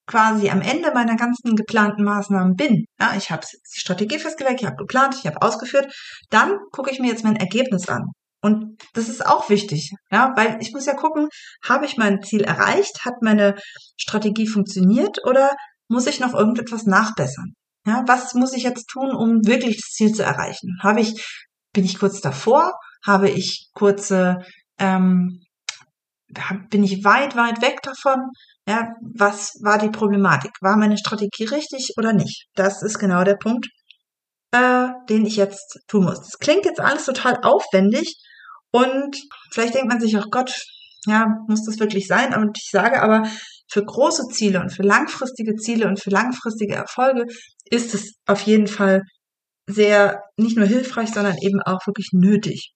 quasi 0.07 0.49
am 0.49 0.61
Ende 0.61 0.91
meiner 0.93 1.15
ganzen 1.15 1.55
geplanten 1.55 2.03
Maßnahmen 2.03 2.55
bin, 2.55 2.85
ja, 2.99 3.13
ich 3.17 3.31
habe 3.31 3.45
die 3.45 3.79
Strategie 3.79 4.19
festgelegt, 4.19 4.61
ich 4.61 4.67
habe 4.67 4.75
geplant, 4.75 5.15
ich 5.19 5.25
habe 5.25 5.41
ausgeführt, 5.41 5.93
dann 6.29 6.57
gucke 6.71 6.91
ich 6.91 6.99
mir 6.99 7.07
jetzt 7.07 7.23
mein 7.23 7.35
Ergebnis 7.35 7.89
an. 7.89 8.03
Und 8.41 8.79
das 8.93 9.09
ist 9.09 9.25
auch 9.25 9.49
wichtig, 9.49 9.91
ja, 10.11 10.33
weil 10.35 10.57
ich 10.61 10.71
muss 10.71 10.85
ja 10.85 10.93
gucken, 10.93 11.29
habe 11.63 11.85
ich 11.85 11.97
mein 11.97 12.21
Ziel 12.21 12.43
erreicht, 12.43 13.03
hat 13.03 13.15
meine 13.21 13.55
Strategie 13.97 14.47
funktioniert 14.47 15.17
oder 15.25 15.51
muss 15.87 16.05
ich 16.05 16.19
noch 16.19 16.35
irgendetwas 16.35 16.85
nachbessern? 16.85 17.55
Ja, 17.87 18.03
was 18.07 18.33
muss 18.33 18.53
ich 18.53 18.63
jetzt 18.63 18.87
tun, 18.87 19.15
um 19.15 19.45
wirklich 19.45 19.77
das 19.77 19.91
Ziel 19.91 20.11
zu 20.11 20.23
erreichen? 20.23 20.77
Habe 20.81 21.01
ich, 21.01 21.23
bin 21.73 21.85
ich 21.85 21.99
kurz 21.99 22.21
davor? 22.21 22.71
Habe 23.05 23.29
ich 23.29 23.69
kurze, 23.73 24.37
ähm, 24.79 25.41
bin 26.69 26.83
ich 26.83 27.03
weit, 27.03 27.35
weit 27.35 27.61
weg 27.61 27.81
davon? 27.83 28.29
Ja, 28.67 28.89
was 29.01 29.54
war 29.62 29.78
die 29.78 29.91
Problematik? 29.91 30.51
War 30.62 30.75
meine 30.75 30.97
Strategie 30.97 31.45
richtig 31.45 31.93
oder 31.97 32.13
nicht? 32.13 32.47
Das 32.56 32.82
ist 32.82 32.97
genau 32.97 33.23
der 33.23 33.36
Punkt, 33.36 33.67
äh, 34.51 34.88
den 35.10 35.25
ich 35.25 35.36
jetzt 35.36 35.80
tun 35.88 36.06
muss. 36.06 36.19
Das 36.19 36.39
klingt 36.39 36.65
jetzt 36.65 36.80
alles 36.80 37.06
total 37.06 37.38
aufwendig 37.43 38.15
und 38.71 39.15
vielleicht 39.54 39.75
denkt 39.75 39.89
man 39.89 39.99
sich, 39.99 40.17
auch 40.17 40.30
Gott, 40.32 40.51
ja, 41.06 41.28
muss 41.47 41.65
das 41.65 41.80
wirklich 41.80 42.08
sein? 42.08 42.34
Und 42.34 42.58
ich 42.58 42.69
sage 42.71 43.01
aber, 43.01 43.23
für 43.71 43.84
große 43.84 44.23
Ziele 44.32 44.60
und 44.60 44.71
für 44.71 44.84
langfristige 44.84 45.56
Ziele 45.56 45.88
und 45.88 45.99
für 46.01 46.10
langfristige 46.10 46.75
Erfolge 46.75 47.25
ist 47.65 47.93
es 47.93 48.15
auf 48.25 48.41
jeden 48.41 48.67
Fall 48.67 49.01
sehr 49.67 50.21
nicht 50.38 50.58
nur 50.58 50.67
hilfreich, 50.67 51.10
sondern 51.12 51.38
eben 51.41 51.62
auch 51.62 51.86
wirklich 51.88 52.10
nötig. 52.13 52.71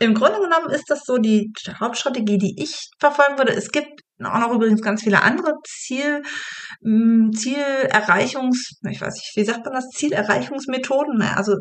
Im 0.00 0.14
Grunde 0.14 0.40
genommen 0.40 0.70
ist 0.70 0.84
das 0.88 1.00
so 1.04 1.18
die 1.18 1.52
Hauptstrategie, 1.80 2.38
die 2.38 2.56
ich 2.60 2.88
verfolgen 2.98 3.38
würde. 3.38 3.54
Es 3.54 3.70
gibt 3.70 4.00
auch 4.26 4.40
noch 4.40 4.52
übrigens 4.52 4.82
ganz 4.82 5.02
viele 5.02 5.22
andere 5.22 5.54
Ziel, 5.66 6.22
hm, 6.82 7.32
Zielerreichungs, 7.32 8.78
ich 8.88 9.00
weiß 9.00 9.14
nicht, 9.14 9.32
wie 9.36 9.44
sagt 9.44 9.64
man 9.64 9.74
das, 9.74 9.88
Zielerreichungsmethoden, 9.90 11.22
also 11.22 11.56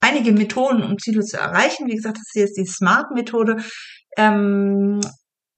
einige 0.00 0.32
Methoden, 0.32 0.82
um 0.82 0.98
Ziele 0.98 1.22
zu 1.22 1.38
erreichen. 1.38 1.86
Wie 1.86 1.96
gesagt, 1.96 2.18
das 2.18 2.30
hier 2.32 2.44
ist 2.44 2.56
die 2.56 2.66
Smart-Methode. 2.66 3.56
Ähm, 4.16 5.00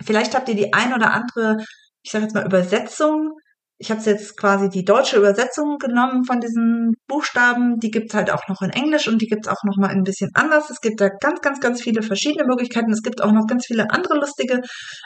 vielleicht 0.03 0.35
habt 0.35 0.49
ihr 0.49 0.57
die 0.57 0.73
ein 0.73 0.93
oder 0.95 1.13
andere, 1.13 1.59
ich 2.03 2.11
sage 2.11 2.25
jetzt 2.25 2.35
mal, 2.35 2.47
Übersetzung 2.47 3.33
ich 3.81 3.91
habe 3.91 4.03
jetzt 4.03 4.37
quasi 4.37 4.69
die 4.69 4.85
deutsche 4.85 5.17
Übersetzung 5.17 5.79
genommen 5.79 6.25
von 6.25 6.39
diesen 6.39 6.93
Buchstaben. 7.09 7.79
Die 7.81 7.91
gibt's 7.91 8.13
halt 8.13 8.31
auch 8.31 8.47
noch 8.47 8.61
in 8.61 8.69
Englisch 8.69 9.09
und 9.09 9.23
die 9.23 9.27
gibt's 9.27 9.49
auch 9.49 9.65
noch 9.65 9.79
mal 9.79 9.89
ein 9.89 10.03
bisschen 10.03 10.29
anders. 10.35 10.69
Es 10.69 10.83
gibt 10.83 11.01
da 11.01 11.09
ganz, 11.09 11.41
ganz, 11.41 11.61
ganz 11.61 11.81
viele 11.81 12.03
verschiedene 12.03 12.45
Möglichkeiten. 12.47 12.93
Es 12.93 13.01
gibt 13.01 13.23
auch 13.23 13.33
noch 13.33 13.47
ganz 13.47 13.65
viele 13.65 13.91
andere 13.91 14.19
lustige 14.19 14.61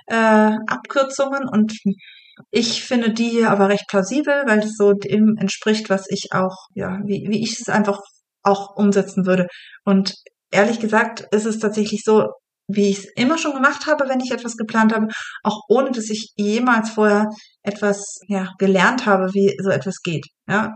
äh, 0.08 0.56
Abkürzungen 0.66 1.48
und 1.48 1.72
ich 2.50 2.82
finde 2.82 3.12
die 3.12 3.28
hier 3.28 3.50
aber 3.50 3.68
recht 3.68 3.86
plausibel, 3.88 4.42
weil 4.46 4.58
es 4.58 4.76
so 4.76 4.92
dem 4.92 5.36
entspricht, 5.38 5.88
was 5.88 6.06
ich 6.08 6.32
auch, 6.32 6.66
ja, 6.74 6.98
wie, 7.04 7.26
wie 7.28 7.44
ich 7.44 7.60
es 7.60 7.68
einfach 7.68 8.00
auch 8.42 8.74
umsetzen 8.74 9.24
würde. 9.24 9.46
Und 9.84 10.16
ehrlich 10.50 10.80
gesagt 10.80 11.28
ist 11.30 11.46
es 11.46 11.60
tatsächlich 11.60 12.02
so, 12.04 12.26
wie 12.68 12.90
ich 12.90 12.98
es 12.98 13.12
immer 13.16 13.38
schon 13.38 13.54
gemacht 13.54 13.86
habe, 13.86 14.08
wenn 14.08 14.20
ich 14.20 14.30
etwas 14.30 14.56
geplant 14.56 14.94
habe, 14.94 15.08
auch 15.42 15.62
ohne 15.68 15.90
dass 15.90 16.10
ich 16.10 16.32
jemals 16.36 16.90
vorher 16.90 17.28
etwas 17.62 18.20
ja, 18.28 18.52
gelernt 18.58 19.06
habe, 19.06 19.32
wie 19.34 19.56
so 19.62 19.70
etwas 19.70 20.00
geht. 20.02 20.26
Ja, 20.48 20.72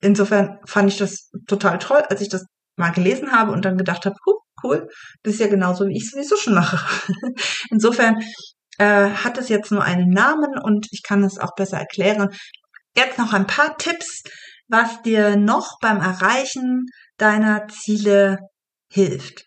insofern 0.00 0.58
fand 0.66 0.90
ich 0.90 0.98
das 0.98 1.30
total 1.46 1.78
toll, 1.78 2.02
als 2.08 2.20
ich 2.20 2.28
das 2.28 2.44
mal 2.76 2.90
gelesen 2.90 3.32
habe 3.32 3.52
und 3.52 3.64
dann 3.64 3.76
gedacht 3.76 4.06
habe, 4.06 4.16
huh, 4.26 4.38
cool, 4.62 4.88
das 5.22 5.34
ist 5.34 5.40
ja 5.40 5.48
genauso, 5.48 5.86
wie 5.86 5.96
ich 5.96 6.04
es 6.04 6.10
sowieso 6.10 6.36
schon 6.36 6.54
mache. 6.54 6.78
insofern 7.70 8.18
äh, 8.78 9.10
hat 9.10 9.38
es 9.38 9.48
jetzt 9.48 9.72
nur 9.72 9.82
einen 9.82 10.10
Namen 10.10 10.58
und 10.62 10.86
ich 10.90 11.02
kann 11.02 11.24
es 11.24 11.38
auch 11.38 11.54
besser 11.54 11.78
erklären. 11.78 12.28
Jetzt 12.94 13.18
noch 13.18 13.32
ein 13.32 13.46
paar 13.46 13.76
Tipps, 13.76 14.22
was 14.68 15.02
dir 15.02 15.36
noch 15.36 15.78
beim 15.80 16.00
Erreichen 16.00 16.86
deiner 17.18 17.68
Ziele 17.68 18.38
hilft. 18.90 19.44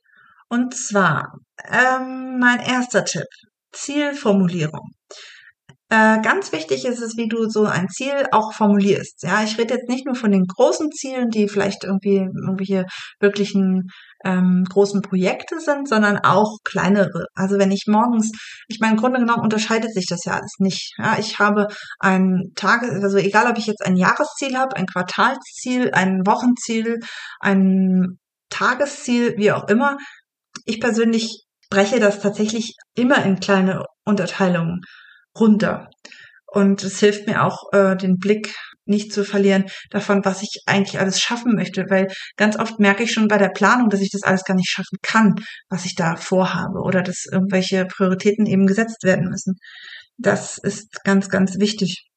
Und 0.50 0.76
zwar 0.76 1.34
ähm, 1.66 2.40
mein 2.40 2.60
erster 2.60 3.06
Tipp, 3.06 3.28
Zielformulierung. 3.72 4.92
Äh, 5.92 6.22
ganz 6.22 6.52
wichtig 6.52 6.86
ist 6.86 7.02
es, 7.02 7.18
wie 7.18 7.28
du 7.28 7.50
so 7.50 7.66
ein 7.66 7.88
Ziel 7.90 8.28
auch 8.32 8.54
formulierst. 8.54 9.24
Ja, 9.24 9.44
ich 9.44 9.58
rede 9.58 9.74
jetzt 9.74 9.90
nicht 9.90 10.06
nur 10.06 10.14
von 10.14 10.32
den 10.32 10.46
großen 10.46 10.92
Zielen, 10.92 11.32
die 11.32 11.48
vielleicht 11.48 11.84
irgendwie 11.84 12.18
irgendwelche 12.18 12.86
wirklichen 13.20 13.88
ähm, 14.24 14.66
großen 14.70 15.02
Projekte 15.02 15.60
sind, 15.60 15.90
sondern 15.90 16.20
auch 16.20 16.58
kleinere. 16.64 17.26
Also 17.34 17.58
wenn 17.58 17.72
ich 17.72 17.86
morgens, 17.88 18.32
ich 18.68 18.80
meine, 18.80 18.94
im 18.94 19.00
Grunde 19.00 19.20
genommen 19.20 19.42
unterscheidet 19.42 19.92
sich 19.92 20.06
das 20.08 20.26
ja 20.26 20.34
alles 20.34 20.56
nicht. 20.60 20.94
Ja, 21.00 21.18
ich 21.18 21.40
habe 21.40 21.68
ein 22.00 22.52
Tage, 22.56 22.88
also 23.02 23.18
egal 23.18 23.50
ob 23.50 23.58
ich 23.58 23.66
jetzt 23.66 23.84
ein 23.84 23.96
Jahresziel 23.96 24.58
habe, 24.58 24.76
ein 24.76 24.86
Quartalsziel, 24.86 25.90
ein 25.92 26.22
Wochenziel, 26.26 27.00
ein 27.40 28.20
Tagesziel, 28.50 29.36
wie 29.38 29.52
auch 29.52 29.68
immer. 29.68 29.98
Ich 30.66 30.80
persönlich 30.80 31.44
breche 31.70 32.00
das 32.00 32.20
tatsächlich 32.20 32.76
immer 32.96 33.24
in 33.26 33.40
kleine 33.40 33.86
Unterteilungen 34.06 34.82
runter. 35.40 35.90
Und 36.48 36.84
es 36.84 37.00
hilft 37.00 37.28
mir 37.28 37.44
auch, 37.44 37.72
äh, 37.74 37.96
den 37.96 38.18
Blick 38.18 38.56
nicht 38.86 39.14
zu 39.14 39.24
verlieren 39.24 39.66
davon, 39.92 40.26
was 40.26 40.42
ich 40.42 40.64
eigentlich 40.66 41.00
alles 41.00 41.22
schaffen 41.22 41.54
möchte, 41.56 41.86
weil 41.90 42.08
ganz 42.38 42.58
oft 42.58 42.80
merke 42.80 43.04
ich 43.04 43.12
schon 43.14 43.28
bei 43.28 43.38
der 43.38 43.50
Planung, 43.50 43.90
dass 43.90 44.02
ich 44.02 44.10
das 44.10 44.24
alles 44.24 44.44
gar 44.44 44.56
nicht 44.56 44.70
schaffen 44.70 44.98
kann, 45.04 45.36
was 45.70 45.86
ich 45.86 45.96
da 45.96 46.16
vorhabe 46.16 46.80
oder 46.80 47.04
dass 47.04 47.26
irgendwelche 47.32 47.86
Prioritäten 47.86 48.48
eben 48.48 48.66
gesetzt 48.66 49.04
werden 49.04 49.30
müssen. 49.30 49.58
Das 50.18 50.58
ist 50.58 51.04
ganz, 51.04 51.30
ganz 51.30 51.60
wichtig. 51.60 52.09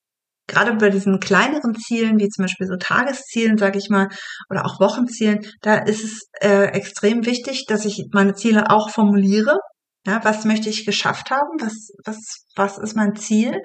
Gerade 0.49 0.75
bei 0.75 0.91
diesen 0.91 1.21
kleineren 1.21 1.75
Zielen, 1.75 2.19
wie 2.19 2.29
zum 2.29 2.45
Beispiel 2.45 2.67
so 2.67 2.77
Tageszielen, 2.77 3.59
sage 3.59 3.79
ich 3.79 3.89
mal, 3.89 4.09
oder 4.51 4.67
auch 4.67 4.81
Wochenzielen, 4.81 5.41
da 5.61 5.77
ist 5.77 6.05
es 6.05 6.29
äh, 6.41 6.67
extrem 6.73 7.25
wichtig, 7.27 7.67
dass 7.69 7.85
ich 7.85 8.07
meine 8.13 8.35
Ziele 8.35 8.71
auch 8.71 8.91
formuliere 8.91 9.57
ja, 10.07 10.21
was 10.25 10.45
möchte 10.45 10.69
ich 10.69 10.85
geschafft 10.85 11.31
haben? 11.31 11.61
Was, 11.61 11.91
was, 12.05 12.45
was 12.57 12.79
ist 12.79 12.97
mein 12.97 13.15
Ziel? 13.17 13.63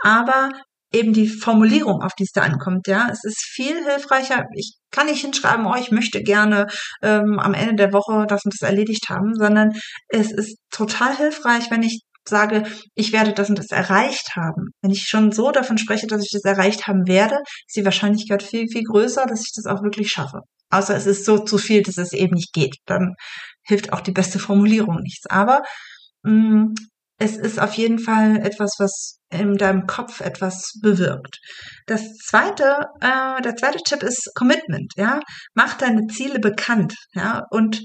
Aber 0.00 0.50
eben 0.92 1.12
die 1.12 1.28
Formulierung, 1.28 2.02
auf 2.02 2.12
die 2.18 2.24
es 2.24 2.32
da 2.32 2.42
ankommt, 2.42 2.88
ja. 2.88 3.08
Es 3.10 3.24
ist 3.24 3.40
viel 3.54 3.84
hilfreicher. 3.84 4.44
Ich 4.54 4.76
kann 4.90 5.06
nicht 5.06 5.20
hinschreiben, 5.20 5.66
oh, 5.66 5.74
ich 5.76 5.90
möchte 5.90 6.22
gerne 6.22 6.66
ähm, 7.02 7.38
am 7.38 7.54
Ende 7.54 7.76
der 7.76 7.92
Woche 7.92 8.26
das 8.26 8.44
und 8.44 8.54
das 8.54 8.68
erledigt 8.68 9.08
haben, 9.08 9.34
sondern 9.34 9.72
es 10.08 10.32
ist 10.32 10.58
total 10.70 11.16
hilfreich, 11.16 11.70
wenn 11.70 11.82
ich 11.82 12.02
sage, 12.28 12.64
ich 12.94 13.12
werde 13.12 13.32
das 13.32 13.48
und 13.48 13.58
das 13.58 13.70
erreicht 13.70 14.36
haben. 14.36 14.68
Wenn 14.82 14.90
ich 14.90 15.08
schon 15.08 15.32
so 15.32 15.50
davon 15.50 15.78
spreche, 15.78 16.06
dass 16.06 16.22
ich 16.22 16.30
das 16.32 16.44
erreicht 16.44 16.86
haben 16.86 17.06
werde, 17.06 17.36
ist 17.66 17.76
die 17.76 17.84
Wahrscheinlichkeit 17.84 18.42
viel, 18.42 18.68
viel 18.68 18.82
größer, 18.82 19.26
dass 19.26 19.40
ich 19.40 19.52
das 19.54 19.66
auch 19.66 19.82
wirklich 19.82 20.10
schaffe. 20.10 20.40
Außer 20.70 20.96
es 20.96 21.06
ist 21.06 21.24
so 21.24 21.38
zu 21.38 21.58
viel, 21.58 21.82
dass 21.82 21.96
es 21.96 22.12
eben 22.12 22.34
nicht 22.34 22.52
geht. 22.52 22.76
Dann 22.86 23.14
hilft 23.62 23.92
auch 23.92 24.00
die 24.00 24.12
beste 24.12 24.38
Formulierung 24.38 24.96
nichts. 25.02 25.26
Aber 25.28 25.62
mh, 26.22 26.32
mm, 26.32 26.74
es 27.18 27.36
ist 27.36 27.58
auf 27.58 27.74
jeden 27.74 27.98
Fall 27.98 28.36
etwas, 28.44 28.72
was 28.78 29.18
in 29.30 29.54
deinem 29.56 29.86
Kopf 29.86 30.20
etwas 30.20 30.72
bewirkt. 30.82 31.38
Das 31.86 32.14
zweite, 32.18 32.78
äh, 33.00 33.40
der 33.42 33.56
zweite 33.56 33.78
Tipp 33.78 34.02
ist 34.02 34.30
Commitment. 34.34 34.92
Ja, 34.96 35.20
mach 35.54 35.74
deine 35.74 36.06
Ziele 36.08 36.38
bekannt. 36.40 36.94
Ja, 37.14 37.42
und 37.50 37.80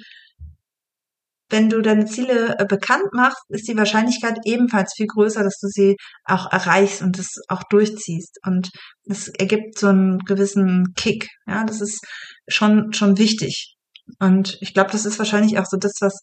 wenn 1.52 1.70
du 1.70 1.82
deine 1.82 2.06
Ziele 2.06 2.58
äh, 2.58 2.66
bekannt 2.66 3.14
machst, 3.14 3.44
ist 3.50 3.68
die 3.68 3.78
Wahrscheinlichkeit 3.78 4.40
ebenfalls 4.46 4.94
viel 4.96 5.08
größer, 5.08 5.44
dass 5.44 5.60
du 5.60 5.68
sie 5.68 5.98
auch 6.26 6.52
erreichst 6.52 7.02
und 7.02 7.20
es 7.20 7.42
auch 7.50 7.64
durchziehst. 7.70 8.40
Und 8.46 8.70
es 9.06 9.28
ergibt 9.28 9.78
so 9.78 9.88
einen 9.88 10.20
gewissen 10.20 10.94
Kick. 10.96 11.28
Ja, 11.46 11.64
das 11.66 11.82
ist 11.82 12.00
schon 12.48 12.94
schon 12.94 13.18
wichtig. 13.18 13.76
Und 14.20 14.58
ich 14.62 14.74
glaube, 14.74 14.92
das 14.92 15.06
ist 15.06 15.20
wahrscheinlich 15.20 15.60
auch 15.60 15.66
so 15.66 15.78
das, 15.78 15.94
was 16.02 16.20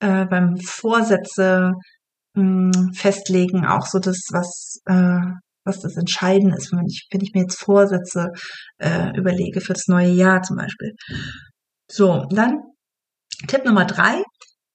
äh, 0.00 0.26
beim 0.26 0.56
Vorsätze 0.58 1.72
mh, 2.34 2.72
hm, 2.74 2.92
festlegen, 2.94 3.66
auch 3.66 3.86
so 3.86 3.98
das, 3.98 4.20
was, 4.30 4.80
äh, 4.86 5.20
was 5.64 5.80
das 5.80 5.96
Entscheidende 5.96 6.56
ist, 6.56 6.72
wenn 6.72 6.86
ich, 6.86 7.08
wenn 7.10 7.20
ich 7.22 7.32
mir 7.34 7.42
jetzt 7.42 7.58
Vorsätze 7.58 8.28
äh, 8.78 9.16
überlege 9.16 9.60
für 9.60 9.72
das 9.72 9.86
neue 9.88 10.10
Jahr 10.10 10.42
zum 10.42 10.56
Beispiel. 10.56 10.92
So, 11.90 12.26
dann 12.30 12.58
Tipp 13.46 13.64
Nummer 13.64 13.84
drei, 13.84 14.22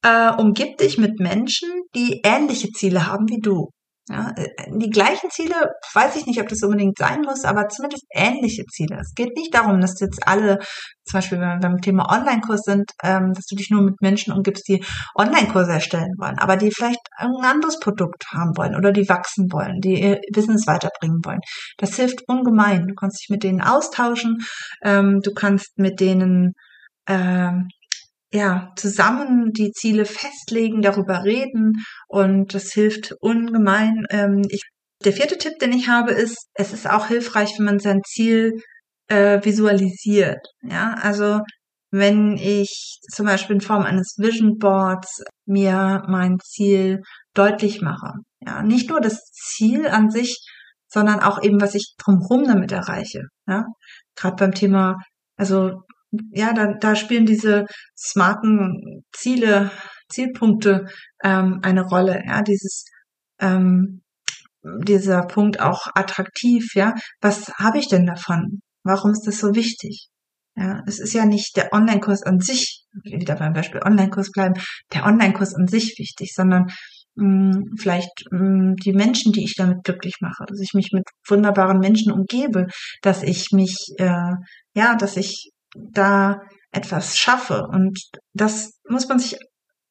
äh, 0.04 0.32
umgib 0.32 0.78
dich 0.78 0.98
mit 0.98 1.20
Menschen, 1.20 1.70
die 1.96 2.22
ähnliche 2.24 2.70
Ziele 2.72 3.08
haben 3.08 3.30
wie 3.30 3.40
du. 3.40 3.70
Ja, 4.10 4.32
äh, 4.36 4.50
die 4.76 4.90
gleichen 4.90 5.30
Ziele, 5.30 5.56
weiß 5.94 6.16
ich 6.16 6.26
nicht, 6.26 6.42
ob 6.42 6.50
das 6.50 6.64
unbedingt 6.64 6.98
sein 6.98 7.22
muss, 7.22 7.46
aber 7.46 7.70
zumindest 7.70 8.04
ähnliche 8.14 8.66
Ziele. 8.66 8.98
Es 9.00 9.14
geht 9.14 9.38
nicht 9.38 9.54
darum, 9.54 9.80
dass 9.80 10.00
jetzt 10.00 10.28
alle, 10.28 10.60
zum 11.06 11.20
Beispiel 11.20 11.40
wenn 11.40 11.48
wir 11.48 11.60
beim 11.60 11.82
Thema 11.82 12.12
Online-Kurs 12.12 12.62
sind, 12.64 12.92
ähm, 13.04 13.34
dass 13.34 13.46
du 13.46 13.56
dich 13.56 13.70
nur 13.70 13.84
mit 13.84 14.02
Menschen 14.02 14.34
umgibst, 14.34 14.68
die 14.68 14.84
Online-Kurse 15.16 15.72
erstellen 15.72 16.14
wollen, 16.18 16.40
aber 16.40 16.58
die 16.58 16.72
vielleicht 16.72 17.00
ein 17.16 17.30
anderes 17.44 17.80
Produkt 17.80 18.26
haben 18.34 18.58
wollen 18.58 18.76
oder 18.76 18.92
die 18.92 19.08
wachsen 19.08 19.52
wollen, 19.52 19.80
die 19.82 20.02
ihr 20.02 20.20
Business 20.34 20.66
weiterbringen 20.68 21.20
wollen. 21.24 21.42
Das 21.78 21.96
hilft 21.96 22.28
ungemein. 22.28 22.88
Du 22.88 22.96
kannst 22.96 23.22
dich 23.22 23.30
mit 23.30 23.44
denen 23.44 23.62
austauschen, 23.62 24.40
ähm, 24.84 25.20
du 25.24 25.32
kannst 25.34 25.78
mit 25.78 26.00
denen 26.00 26.54
ähm, 27.08 27.68
ja, 28.34 28.72
zusammen 28.78 29.52
die 29.52 29.72
Ziele 29.72 30.06
festlegen, 30.06 30.82
darüber 30.82 31.24
reden 31.24 31.74
und 32.08 32.54
das 32.54 32.72
hilft 32.72 33.13
ungemein. 33.20 34.06
Ähm, 34.10 34.41
ich, 34.50 34.62
der 35.04 35.13
vierte 35.13 35.38
Tipp, 35.38 35.60
den 35.60 35.74
ich 35.74 35.89
habe, 35.89 36.12
ist, 36.12 36.48
es 36.54 36.74
ist 36.74 36.89
auch 36.89 37.08
hilfreich, 37.08 37.54
wenn 37.58 37.65
man 37.65 37.80
sein 37.80 38.02
Ziel 38.06 38.54
äh, 39.08 39.44
visualisiert. 39.44 40.39
Ja, 40.62 40.96
also 41.02 41.41
wenn 41.91 42.38
ich 42.38 43.00
zum 43.13 43.26
Beispiel 43.26 43.56
in 43.56 43.62
Form 43.62 43.84
eines 43.84 44.15
Vision 44.17 44.58
Boards 44.58 45.24
mir 45.46 46.04
mein 46.08 46.38
Ziel 46.41 47.02
deutlich 47.34 47.82
mache. 47.82 48.13
Ja, 48.39 48.63
nicht 48.63 48.89
nur 48.89 49.02
das 49.02 49.20
Ziel 49.34 49.88
an 49.88 50.10
sich, 50.10 50.38
sondern 50.88 51.20
auch 51.20 51.44
eben, 51.44 51.60
was 51.62 51.76
ich 51.76 51.96
drumherum 51.98 52.46
damit 52.46 52.72
erreiche. 52.72 53.24
Ja, 53.48 53.65
gerade 54.15 54.36
beim 54.38 54.54
Thema, 54.54 54.98
also 55.36 55.84
ja, 56.32 56.54
da, 56.54 56.74
da 56.74 56.95
spielen 56.95 57.26
diese 57.26 57.65
smarten 57.97 59.04
Ziele, 59.12 59.71
Zielpunkte 60.10 60.88
ähm, 61.24 61.60
eine 61.63 61.84
Rolle. 61.84 62.21
Ja, 62.26 62.41
dieses 62.41 62.86
ähm, 63.39 64.02
dieser 64.63 65.24
Punkt 65.24 65.60
auch 65.60 65.88
attraktiv. 65.95 66.76
Ja, 66.76 66.93
was 67.19 67.50
habe 67.56 67.80
ich 67.80 67.88
denn 67.88 68.06
davon? 68.06 68.62
Warum 68.84 69.12
ist 69.12 69.26
das 69.26 69.39
so 69.39 69.56
wichtig? 69.56 70.08
Ja, 70.56 70.82
es 70.86 71.00
ist 71.00 71.13
ja 71.13 71.26
nicht 71.26 71.56
der 71.56 71.71
Online-Kurs 71.74 72.24
an 72.24 72.39
sich, 72.39 72.84
wieder 73.04 73.36
beim 73.36 73.54
Beispiel 73.54 73.82
Online-Kurs 73.84 74.32
bleiben, 74.32 74.56
der 74.93 75.06
Online-Kurs 75.06 75.56
an 75.56 75.67
sich 75.67 75.95
wichtig, 75.97 76.34
sondern 76.36 76.67
mh, 77.15 77.56
hm, 77.56 77.63
vielleicht 77.80 78.26
mh, 78.32 78.39
hm, 78.39 78.76
die 78.76 78.93
Menschen, 78.93 79.32
die 79.32 79.45
ich 79.45 79.56
damit 79.56 79.84
glücklich 79.84 80.15
mache, 80.19 80.43
dass 80.47 80.60
ich 80.60 80.74
mich 80.74 80.91
mit 80.91 81.04
wunderbaren 81.28 81.80
Menschen 81.80 82.12
umgebe, 82.12 82.67
dass 83.02 83.24
ich 83.24 83.52
mich, 83.52 83.76
äh, 83.97 84.34
ja, 84.76 84.95
dass 84.95 85.15
ich 85.15 85.51
da 85.76 86.42
etwas 86.72 87.18
schaffe. 87.18 87.64
Und 87.72 88.00
das 88.34 88.80
muss 88.88 89.08
man 89.08 89.20
sich 89.20 89.38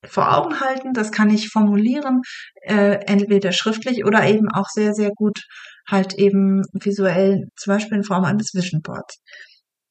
vor 0.07 0.35
Augen 0.37 0.61
halten, 0.61 0.93
das 0.95 1.13
kann 1.13 1.31
ich 1.31 1.51
formulieren, 1.51 2.23
äh, 2.63 3.05
entweder 3.07 3.53
schriftlich 3.53 4.05
oder 4.07 4.27
eben 4.27 4.49
auch 4.51 4.67
sehr, 4.69 4.95
sehr 4.95 5.11
gut 5.15 5.39
halt 5.89 6.15
eben 6.15 6.63
visuell, 6.73 7.49
zum 7.57 7.75
Beispiel 7.75 7.99
in 7.99 8.05
Form 8.05 8.25
eines 8.25 8.55
Vision 8.55 8.81
Boards. 8.83 9.21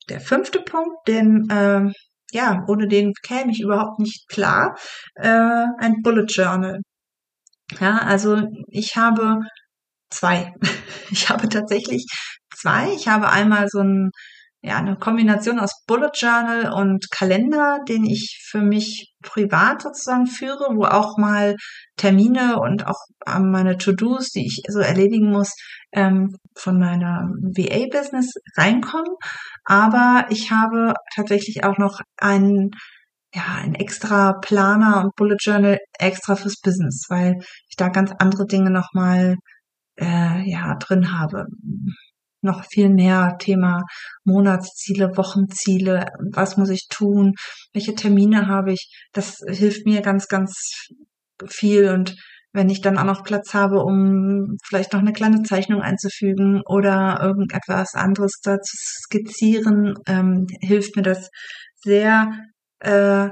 Der 0.10 0.20
fünfte 0.20 0.62
Punkt, 0.62 1.08
den, 1.08 1.48
äh, 1.50 1.92
ja, 2.32 2.64
ohne 2.68 2.88
den 2.88 3.14
käme 3.24 3.52
ich 3.52 3.62
überhaupt 3.62 4.00
nicht 4.00 4.28
klar, 4.30 4.76
äh, 5.16 5.66
ein 5.80 6.02
Bullet 6.02 6.26
Journal. 6.28 6.80
Ja, 7.80 8.00
also 8.00 8.44
ich 8.68 8.96
habe 8.96 9.40
zwei. 10.10 10.54
Ich 11.12 11.28
habe 11.30 11.50
tatsächlich 11.50 12.06
zwei. 12.56 12.94
Ich 12.94 13.08
habe 13.08 13.30
einmal 13.30 13.68
so 13.68 13.80
ein 13.80 14.12
ja, 14.62 14.78
eine 14.78 14.98
Kombination 14.98 15.60
aus 15.60 15.84
Bullet 15.88 16.12
Journal 16.14 16.74
und 16.74 17.10
Kalender, 17.12 17.80
den 17.88 18.04
ich 18.04 18.46
für 18.50 18.62
mich 18.62 19.14
privat 19.24 19.82
sozusagen 19.82 20.28
führe, 20.28 20.76
wo 20.76 20.84
auch 20.84 21.18
mal 21.18 21.56
Termine 21.96 22.60
und 22.60 22.86
auch 22.86 23.00
ähm, 23.26 23.52
meine 23.52 23.78
To-Dos, 23.78 24.32
die 24.32 24.46
ich 24.46 24.62
so 24.68 24.80
erledigen 24.80 25.32
muss, 25.32 25.54
ähm, 25.94 26.36
von 26.56 26.78
meiner 26.78 27.30
VA-Business 27.42 28.34
reinkommen. 28.58 29.16
Aber 29.64 30.26
ich 30.30 30.52
habe 30.52 30.94
tatsächlich 31.16 31.64
auch 31.64 31.78
noch 31.78 32.02
einen 32.18 32.72
ja, 33.34 33.44
ein 33.62 33.76
extra 33.76 34.34
Planer 34.42 35.02
und 35.04 35.16
Bullet 35.16 35.38
Journal 35.40 35.78
extra 36.00 36.36
fürs 36.36 36.60
Business, 36.62 37.06
weil 37.10 37.36
ich 37.70 37.76
da 37.78 37.90
ganz 37.90 38.12
andere 38.18 38.46
Dinge 38.48 38.72
nochmal 38.72 39.36
äh, 40.00 40.50
ja, 40.50 40.76
drin 40.80 41.18
habe 41.18 41.46
noch 42.42 42.64
viel 42.66 42.90
mehr 42.90 43.36
Thema 43.40 43.84
Monatsziele, 44.24 45.18
Wochenziele, 45.18 46.06
was 46.32 46.58
muss 46.58 46.70
ich 46.70 46.88
tun, 46.90 47.34
welche 47.74 47.96
Termine 47.96 48.48
habe 48.48 48.74
ich. 48.74 48.92
Das 49.14 49.38
hilft 49.48 49.86
mir 49.86 50.02
ganz, 50.02 50.28
ganz 50.28 50.54
viel 51.48 51.90
und 51.90 52.16
wenn 52.52 52.70
ich 52.70 52.82
dann 52.82 52.98
auch 52.98 53.04
noch 53.04 53.24
Platz 53.24 53.54
habe, 53.54 53.84
um 53.84 54.58
vielleicht 54.66 54.94
noch 54.94 55.02
eine 55.02 55.14
kleine 55.14 55.44
Zeichnung 55.44 55.82
einzufügen 55.82 56.62
oder 56.66 57.20
irgendetwas 57.22 57.94
anderes 57.94 58.40
da 58.44 58.60
zu 58.60 58.76
skizzieren, 59.06 59.94
ähm, 60.08 60.48
hilft 60.62 60.96
mir 60.96 61.04
das 61.04 61.30
sehr, 61.76 62.32
äh, 62.80 63.30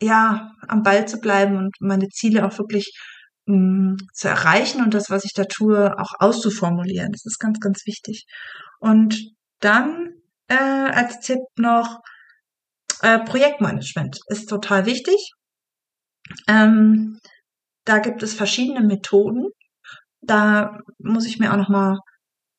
ja, 0.00 0.52
am 0.68 0.82
Ball 0.82 1.08
zu 1.08 1.18
bleiben 1.18 1.56
und 1.56 1.74
meine 1.80 2.08
Ziele 2.08 2.46
auch 2.46 2.56
wirklich 2.58 2.92
mh, 3.46 3.96
zu 4.12 4.28
erreichen 4.28 4.82
und 4.82 4.94
das, 4.94 5.10
was 5.10 5.24
ich 5.24 5.32
da 5.32 5.44
tue, 5.44 5.98
auch 5.98 6.12
auszuformulieren. 6.18 7.12
Das 7.12 7.24
ist 7.24 7.38
ganz, 7.38 7.60
ganz 7.60 7.86
wichtig. 7.86 8.26
Und 8.80 9.18
dann 9.60 10.12
äh, 10.48 10.54
als 10.54 11.20
Tipp 11.20 11.40
noch 11.56 12.00
äh, 13.02 13.18
Projektmanagement 13.20 14.18
ist 14.28 14.48
total 14.48 14.86
wichtig. 14.86 15.32
Ähm, 16.48 17.18
da 17.84 17.98
gibt 17.98 18.22
es 18.22 18.34
verschiedene 18.34 18.80
Methoden. 18.80 19.48
Da 20.20 20.78
muss 20.98 21.26
ich 21.26 21.38
mir 21.38 21.52
auch 21.52 21.56
noch 21.56 21.68
mal 21.68 21.98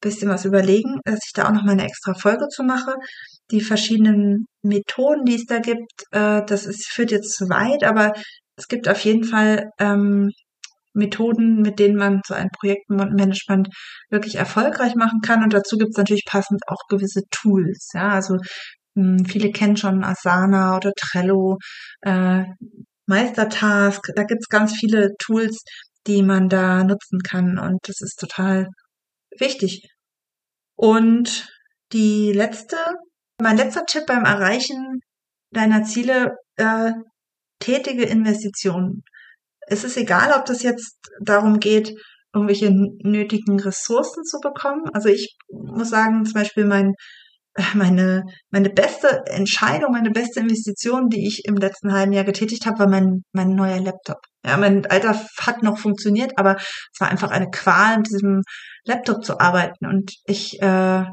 bisschen 0.02 0.30
was 0.30 0.46
überlegen, 0.46 1.00
dass 1.06 1.20
ich 1.26 1.34
da 1.34 1.48
auch 1.48 1.52
noch 1.52 1.64
mal 1.64 1.72
eine 1.72 1.86
extra 1.86 2.14
Folge 2.14 2.48
zu 2.50 2.64
mache. 2.64 2.96
Die 3.52 3.62
verschiedenen 3.62 4.46
Methoden, 4.62 5.26
die 5.26 5.36
es 5.36 5.46
da 5.46 5.60
gibt, 5.60 6.04
äh, 6.12 6.44
das 6.46 6.66
ist, 6.66 6.88
führt 6.88 7.12
jetzt 7.12 7.36
zu 7.36 7.50
weit, 7.50 7.84
aber 7.84 8.14
es 8.56 8.68
gibt 8.68 8.88
auf 8.88 9.00
jeden 9.02 9.24
Fall 9.24 9.72
ähm, 9.80 10.32
Methoden, 10.98 11.62
mit 11.62 11.80
denen 11.80 11.96
man 11.98 12.22
so 12.28 12.34
ein 12.34 12.50
Projektmanagement 12.60 13.70
wirklich 14.10 14.36
erfolgreich 14.36 14.96
machen 14.96 15.22
kann. 15.22 15.44
Und 15.44 15.54
dazu 15.54 15.78
gibt 15.78 15.92
es 15.92 15.98
natürlich 15.98 16.26
passend 16.26 16.62
auch 16.68 16.88
gewisse 16.90 17.22
Tools. 17.32 17.90
Ja, 17.94 18.10
also 18.10 18.36
mh, 18.96 19.20
hm, 19.20 19.26
viele 19.26 19.52
kennen 19.52 19.78
schon 19.78 20.04
Asana 20.04 20.76
oder 20.76 20.92
Trello, 20.94 21.58
äh, 22.02 22.44
Meistertask. 23.08 24.10
Da 24.16 24.24
gibt 24.24 24.42
es 24.42 24.50
ganz 24.50 24.74
viele 24.78 25.12
Tools, 25.20 25.64
die 26.08 26.24
man 26.24 26.50
da 26.50 26.84
nutzen 26.84 27.20
kann. 27.20 27.58
Und 27.60 27.80
das 27.84 28.02
ist 28.02 28.20
total 28.20 28.68
wichtig. 29.40 29.88
Und 30.76 31.50
die 31.94 32.32
letzte, 32.34 32.78
mein 33.42 33.58
letzter 33.58 33.86
Tipp 33.86 34.06
beim 34.08 34.26
Erreichen 34.26 35.00
deiner 35.52 35.84
Ziele, 35.84 36.32
äh, 36.58 36.92
tätige 37.60 38.04
Investitionen. 38.04 39.04
Es 39.68 39.84
ist 39.84 39.98
egal, 39.98 40.32
ob 40.38 40.46
das 40.46 40.64
jetzt 40.64 40.98
darum 41.22 41.60
geht, 41.60 41.94
irgendwelche 42.34 42.72
nötigen 42.72 43.60
Ressourcen 43.60 44.24
zu 44.24 44.40
bekommen. 44.40 44.84
Also 44.94 45.10
ich 45.10 45.36
muss 45.50 45.90
sagen, 45.90 46.26
zum 46.26 46.34
Beispiel 46.34 46.66
mein, 46.66 46.94
meine, 47.74 48.24
meine 48.52 48.70
beste 48.70 49.24
Entscheidung, 49.26 49.92
meine 49.92 50.12
beste 50.12 50.40
Investition, 50.40 51.10
die 51.10 51.28
ich 51.28 51.46
im 51.46 51.56
letzten 51.56 51.94
halben 51.94 52.14
Jahr 52.14 52.24
getätigt 52.24 52.66
habe, 52.66 52.80
war 52.80 52.90
mein, 52.90 53.24
mein 53.34 53.50
neuer 53.50 53.80
Laptop. 53.80 54.20
Ja, 54.46 54.58
mein 54.58 54.86
alter 54.86 55.20
hat 55.40 55.64
noch 55.64 55.78
funktioniert, 55.78 56.34
aber 56.38 56.56
es 56.58 57.00
war 57.00 57.10
einfach 57.10 57.32
eine 57.32 57.50
Qual, 57.50 57.98
mit 57.98 58.08
diesem 58.08 58.44
Laptop 58.86 59.24
zu 59.26 59.40
arbeiten. 59.40 59.86
Und 59.86 60.14
ich, 60.26 60.62
äh, 60.62 61.02
mh, 61.02 61.10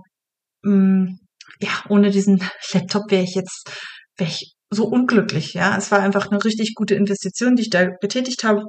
mm, 0.63 1.19
ja, 1.61 1.71
ohne 1.89 2.11
diesen 2.11 2.39
Laptop 2.73 3.11
wäre 3.11 3.23
ich 3.23 3.35
jetzt, 3.35 3.71
wäre 4.17 4.31
ich 4.31 4.54
so 4.75 4.87
unglücklich. 4.87 5.55
Ja, 5.55 5.77
es 5.77 5.91
war 5.91 6.01
einfach 6.01 6.31
eine 6.31 6.45
richtig 6.45 6.75
gute 6.75 6.95
Investition, 6.95 7.57
die 7.57 7.63
ich 7.63 7.71
da 7.71 7.85
getätigt 7.85 8.45
habe. 8.45 8.65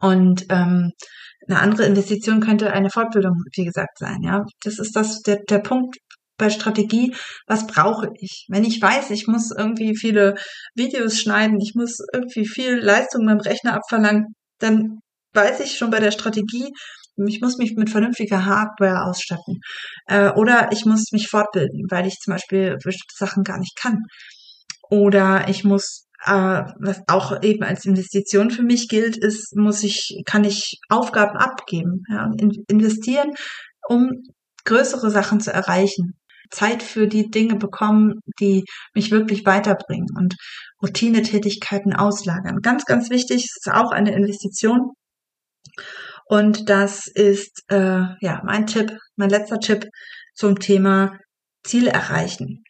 Und 0.00 0.46
ähm, 0.50 0.92
eine 1.48 1.60
andere 1.60 1.86
Investition 1.86 2.40
könnte 2.40 2.72
eine 2.72 2.90
Fortbildung, 2.90 3.34
wie 3.54 3.64
gesagt, 3.64 3.98
sein. 3.98 4.22
Ja, 4.22 4.44
das 4.62 4.78
ist 4.78 4.96
das 4.96 5.20
der, 5.22 5.38
der 5.48 5.58
Punkt 5.58 5.96
bei 6.38 6.50
Strategie. 6.50 7.14
Was 7.46 7.66
brauche 7.66 8.08
ich? 8.18 8.46
Wenn 8.48 8.64
ich 8.64 8.80
weiß, 8.80 9.10
ich 9.10 9.26
muss 9.26 9.50
irgendwie 9.56 9.96
viele 9.96 10.36
Videos 10.74 11.18
schneiden, 11.18 11.60
ich 11.60 11.72
muss 11.74 11.98
irgendwie 12.12 12.46
viel 12.46 12.76
Leistung 12.78 13.26
beim 13.26 13.40
Rechner 13.40 13.74
abverlangen, 13.74 14.34
dann 14.58 15.00
weiß 15.34 15.60
ich 15.60 15.76
schon 15.76 15.90
bei 15.90 16.00
der 16.00 16.10
Strategie, 16.10 16.70
ich 17.26 17.40
muss 17.40 17.58
mich 17.58 17.74
mit 17.76 17.90
vernünftiger 17.90 18.46
Hardware 18.46 19.04
ausstatten. 19.04 19.60
Äh, 20.06 20.30
oder 20.30 20.70
ich 20.72 20.84
muss 20.86 21.12
mich 21.12 21.28
fortbilden, 21.28 21.86
weil 21.90 22.06
ich 22.06 22.18
zum 22.18 22.34
Beispiel 22.34 22.76
bestimmte 22.82 23.14
Sachen 23.16 23.44
gar 23.44 23.58
nicht 23.58 23.76
kann. 23.76 23.98
Oder 24.92 25.48
ich 25.48 25.64
muss, 25.64 26.06
äh, 26.26 26.64
was 26.78 27.00
auch 27.06 27.42
eben 27.42 27.64
als 27.64 27.86
Investition 27.86 28.50
für 28.50 28.62
mich 28.62 28.90
gilt, 28.90 29.16
ist, 29.16 29.56
muss 29.56 29.82
ich, 29.84 30.20
kann 30.26 30.44
ich 30.44 30.80
Aufgaben 30.90 31.38
abgeben, 31.38 32.02
ja, 32.10 32.30
investieren, 32.68 33.30
um 33.88 34.10
größere 34.66 35.10
Sachen 35.10 35.40
zu 35.40 35.50
erreichen. 35.50 36.20
Zeit 36.50 36.82
für 36.82 37.08
die 37.08 37.30
Dinge 37.30 37.56
bekommen, 37.56 38.20
die 38.38 38.64
mich 38.92 39.10
wirklich 39.10 39.46
weiterbringen 39.46 40.08
und 40.14 40.36
Routinetätigkeiten 40.82 41.94
auslagern. 41.94 42.58
Ganz, 42.60 42.84
ganz 42.84 43.08
wichtig, 43.08 43.44
ist 43.44 43.72
auch 43.72 43.92
eine 43.92 44.14
Investition. 44.14 44.90
Und 46.26 46.68
das 46.68 47.06
ist 47.06 47.62
äh, 47.68 48.04
ja 48.20 48.42
mein 48.44 48.66
Tipp, 48.66 48.92
mein 49.16 49.30
letzter 49.30 49.58
Tipp 49.58 49.86
zum 50.34 50.58
Thema 50.58 51.18
Ziel 51.64 51.86
erreichen 51.86 52.62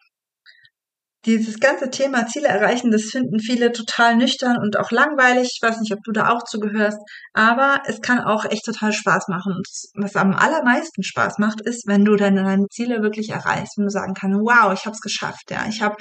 dieses 1.25 1.61
ganze 1.61 1.91
Thema 1.91 2.27
Ziele 2.27 2.49
erreichen, 2.49 2.91
das 2.91 3.05
finden 3.05 3.39
viele 3.39 3.71
total 3.71 4.17
nüchtern 4.17 4.59
und 4.59 4.77
auch 4.77 4.91
langweilig. 4.91 5.51
Ich 5.55 5.63
weiß 5.63 5.79
nicht, 5.81 5.93
ob 5.93 6.01
du 6.05 6.11
da 6.11 6.31
auch 6.31 6.43
zugehörst, 6.45 6.99
aber 7.33 7.83
es 7.87 8.01
kann 8.01 8.21
auch 8.21 8.45
echt 8.45 8.65
total 8.65 8.93
Spaß 8.93 9.29
machen. 9.29 9.55
Und 9.55 9.67
was 9.95 10.17
am 10.17 10.35
allermeisten 10.35 11.03
Spaß 11.05 11.39
macht, 11.39 11.61
ist, 11.61 11.87
wenn 11.87 12.05
du 12.05 12.17
deine, 12.17 12.43
deine 12.43 12.67
Ziele 12.73 13.03
wirklich 13.03 13.31
erreichst, 13.31 13.79
wenn 13.79 13.85
du 13.85 13.91
sagen 13.91 14.15
kannst, 14.15 14.39
wow, 14.41 14.73
ich 14.73 14.85
habe 14.85 14.95
es 14.95 15.01
geschafft, 15.01 15.51
ja, 15.51 15.65
ich 15.69 15.81
habe 15.81 15.97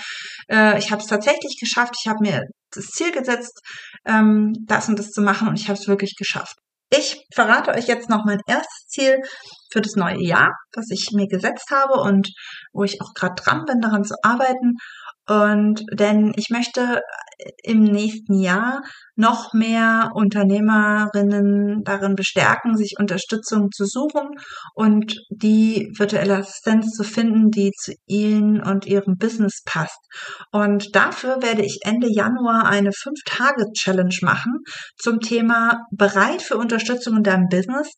äh, 0.50 0.80
ich 0.80 0.92
habe 0.92 1.02
es 1.02 1.08
tatsächlich 1.08 1.58
geschafft, 1.60 1.96
ich 2.02 2.10
habe 2.10 2.20
mir 2.22 2.44
das 2.72 2.86
Ziel 2.86 3.12
gesetzt, 3.12 3.60
ähm, 4.06 4.54
das 4.66 4.90
und 4.90 4.98
das 4.98 5.12
zu 5.12 5.22
machen 5.22 5.48
und 5.48 5.60
ich 5.60 5.68
habe 5.68 5.78
es 5.78 5.88
wirklich 5.88 6.16
geschafft. 6.18 6.56
Ich 6.94 7.24
verrate 7.34 7.72
euch 7.72 7.88
jetzt 7.88 8.10
noch 8.10 8.26
mein 8.26 8.42
erstes 8.48 8.86
Ziel 8.88 9.20
für 9.72 9.80
das 9.80 9.94
neue 9.96 10.22
Jahr, 10.22 10.52
was 10.76 10.90
ich 10.90 11.12
mir 11.14 11.28
gesetzt 11.28 11.72
habe 11.72 11.94
und 11.94 12.28
wo 12.74 12.84
ich 12.84 13.00
auch 13.02 13.14
gerade 13.14 13.36
dran 13.42 13.64
bin, 13.66 13.80
daran 13.80 14.04
zu 14.04 14.16
arbeiten. 14.24 14.76
Und 15.28 15.84
denn 15.94 16.34
ich 16.36 16.50
möchte 16.50 17.02
im 17.64 17.84
nächsten 17.84 18.40
Jahr 18.40 18.82
noch 19.16 19.54
mehr 19.54 20.12
Unternehmerinnen 20.14 21.84
darin 21.84 22.16
bestärken, 22.16 22.78
sich 22.78 22.96
Unterstützung 23.00 23.72
zu 23.72 23.86
suchen 23.86 24.30
und 24.76 25.16
die 25.30 25.92
virtuelle 25.98 26.38
Assistenz 26.38 26.92
zu 26.92 27.04
finden, 27.04 27.50
die 27.50 27.72
zu 27.72 27.94
ihnen 28.08 28.62
und 28.62 28.86
ihrem 28.86 29.18
Business 29.18 29.62
passt. 29.66 30.00
Und 30.52 30.96
dafür 30.96 31.42
werde 31.42 31.64
ich 31.64 31.80
Ende 31.84 32.08
Januar 32.12 32.66
eine 32.66 32.92
5-Tage-Challenge 32.92 34.18
machen 34.22 34.54
zum 34.98 35.20
Thema 35.20 35.80
bereit 35.92 36.42
für 36.42 36.58
Unterstützung 36.58 37.18
in 37.18 37.24
deinem 37.24 37.48
Business. 37.50 37.92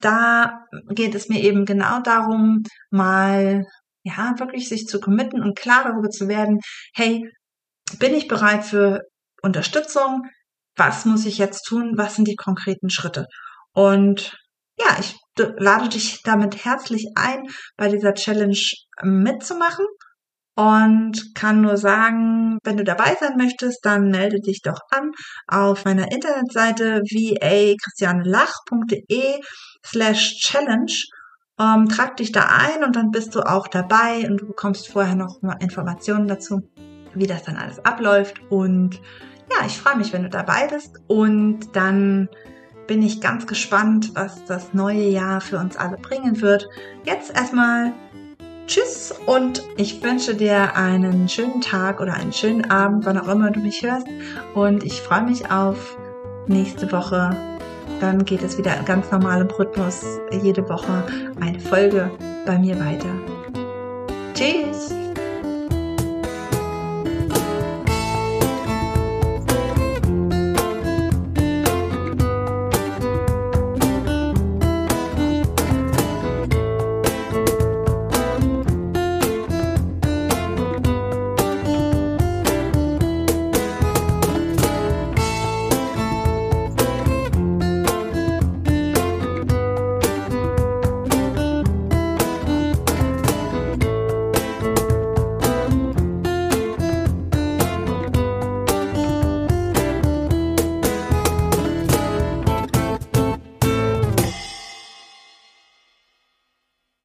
Da 0.00 0.52
geht 0.90 1.14
es 1.14 1.28
mir 1.28 1.42
eben 1.42 1.64
genau 1.64 2.00
darum, 2.00 2.62
mal 2.90 3.64
ja, 4.04 4.34
wirklich 4.38 4.68
sich 4.68 4.86
zu 4.86 5.00
committen 5.00 5.42
und 5.42 5.58
klar 5.58 5.84
darüber 5.84 6.10
zu 6.10 6.28
werden, 6.28 6.60
hey, 6.94 7.28
bin 7.98 8.14
ich 8.14 8.28
bereit 8.28 8.64
für 8.64 9.02
Unterstützung? 9.42 10.22
Was 10.76 11.04
muss 11.04 11.26
ich 11.26 11.38
jetzt 11.38 11.62
tun? 11.62 11.94
Was 11.96 12.16
sind 12.16 12.28
die 12.28 12.36
konkreten 12.36 12.90
Schritte? 12.90 13.26
Und 13.72 14.36
ja, 14.78 14.96
ich 14.98 15.16
lade 15.36 15.88
dich 15.88 16.22
damit 16.22 16.64
herzlich 16.64 17.08
ein, 17.16 17.48
bei 17.76 17.88
dieser 17.88 18.14
Challenge 18.14 18.58
mitzumachen 19.02 19.86
und 20.56 21.34
kann 21.34 21.60
nur 21.60 21.76
sagen, 21.76 22.58
wenn 22.62 22.76
du 22.76 22.84
dabei 22.84 23.16
sein 23.18 23.36
möchtest, 23.36 23.84
dann 23.84 24.10
melde 24.10 24.38
dich 24.40 24.60
doch 24.62 24.78
an 24.90 25.10
auf 25.48 25.84
meiner 25.84 26.12
Internetseite 26.12 27.02
va-christianelach.de 27.02 29.40
slash 29.84 30.38
challenge 30.40 31.06
ähm, 31.58 31.88
trag 31.88 32.16
dich 32.16 32.32
da 32.32 32.48
ein 32.48 32.84
und 32.84 32.96
dann 32.96 33.10
bist 33.10 33.34
du 33.34 33.40
auch 33.40 33.68
dabei 33.68 34.28
und 34.28 34.38
du 34.38 34.46
bekommst 34.46 34.88
vorher 34.88 35.14
noch 35.14 35.40
Informationen 35.60 36.26
dazu, 36.26 36.62
wie 37.14 37.26
das 37.26 37.44
dann 37.44 37.56
alles 37.56 37.84
abläuft. 37.84 38.40
Und 38.50 39.00
ja, 39.50 39.66
ich 39.66 39.78
freue 39.78 39.96
mich, 39.96 40.12
wenn 40.12 40.24
du 40.24 40.30
dabei 40.30 40.66
bist. 40.68 41.00
Und 41.06 41.76
dann 41.76 42.28
bin 42.86 43.02
ich 43.02 43.20
ganz 43.20 43.46
gespannt, 43.46 44.12
was 44.14 44.44
das 44.44 44.74
neue 44.74 45.08
Jahr 45.08 45.40
für 45.40 45.58
uns 45.58 45.76
alle 45.76 45.96
bringen 45.96 46.40
wird. 46.40 46.68
Jetzt 47.04 47.34
erstmal 47.34 47.92
Tschüss 48.66 49.14
und 49.26 49.62
ich 49.76 50.02
wünsche 50.02 50.34
dir 50.34 50.74
einen 50.74 51.28
schönen 51.28 51.60
Tag 51.60 52.00
oder 52.00 52.14
einen 52.14 52.32
schönen 52.32 52.70
Abend, 52.70 53.04
wann 53.04 53.18
auch 53.18 53.28
immer 53.28 53.50
du 53.50 53.60
mich 53.60 53.82
hörst. 53.82 54.06
Und 54.54 54.82
ich 54.82 55.02
freue 55.02 55.22
mich 55.22 55.50
auf 55.50 55.98
nächste 56.46 56.90
Woche 56.90 57.53
dann 58.00 58.24
geht 58.24 58.42
es 58.42 58.58
wieder 58.58 58.76
ganz 58.84 59.10
normal 59.10 59.42
im 59.42 59.48
Rhythmus, 59.48 60.02
jede 60.42 60.68
Woche 60.68 61.04
eine 61.40 61.60
Folge 61.60 62.10
bei 62.46 62.58
mir 62.58 62.78
weiter. 62.78 63.08
Tschüss! 64.34 65.03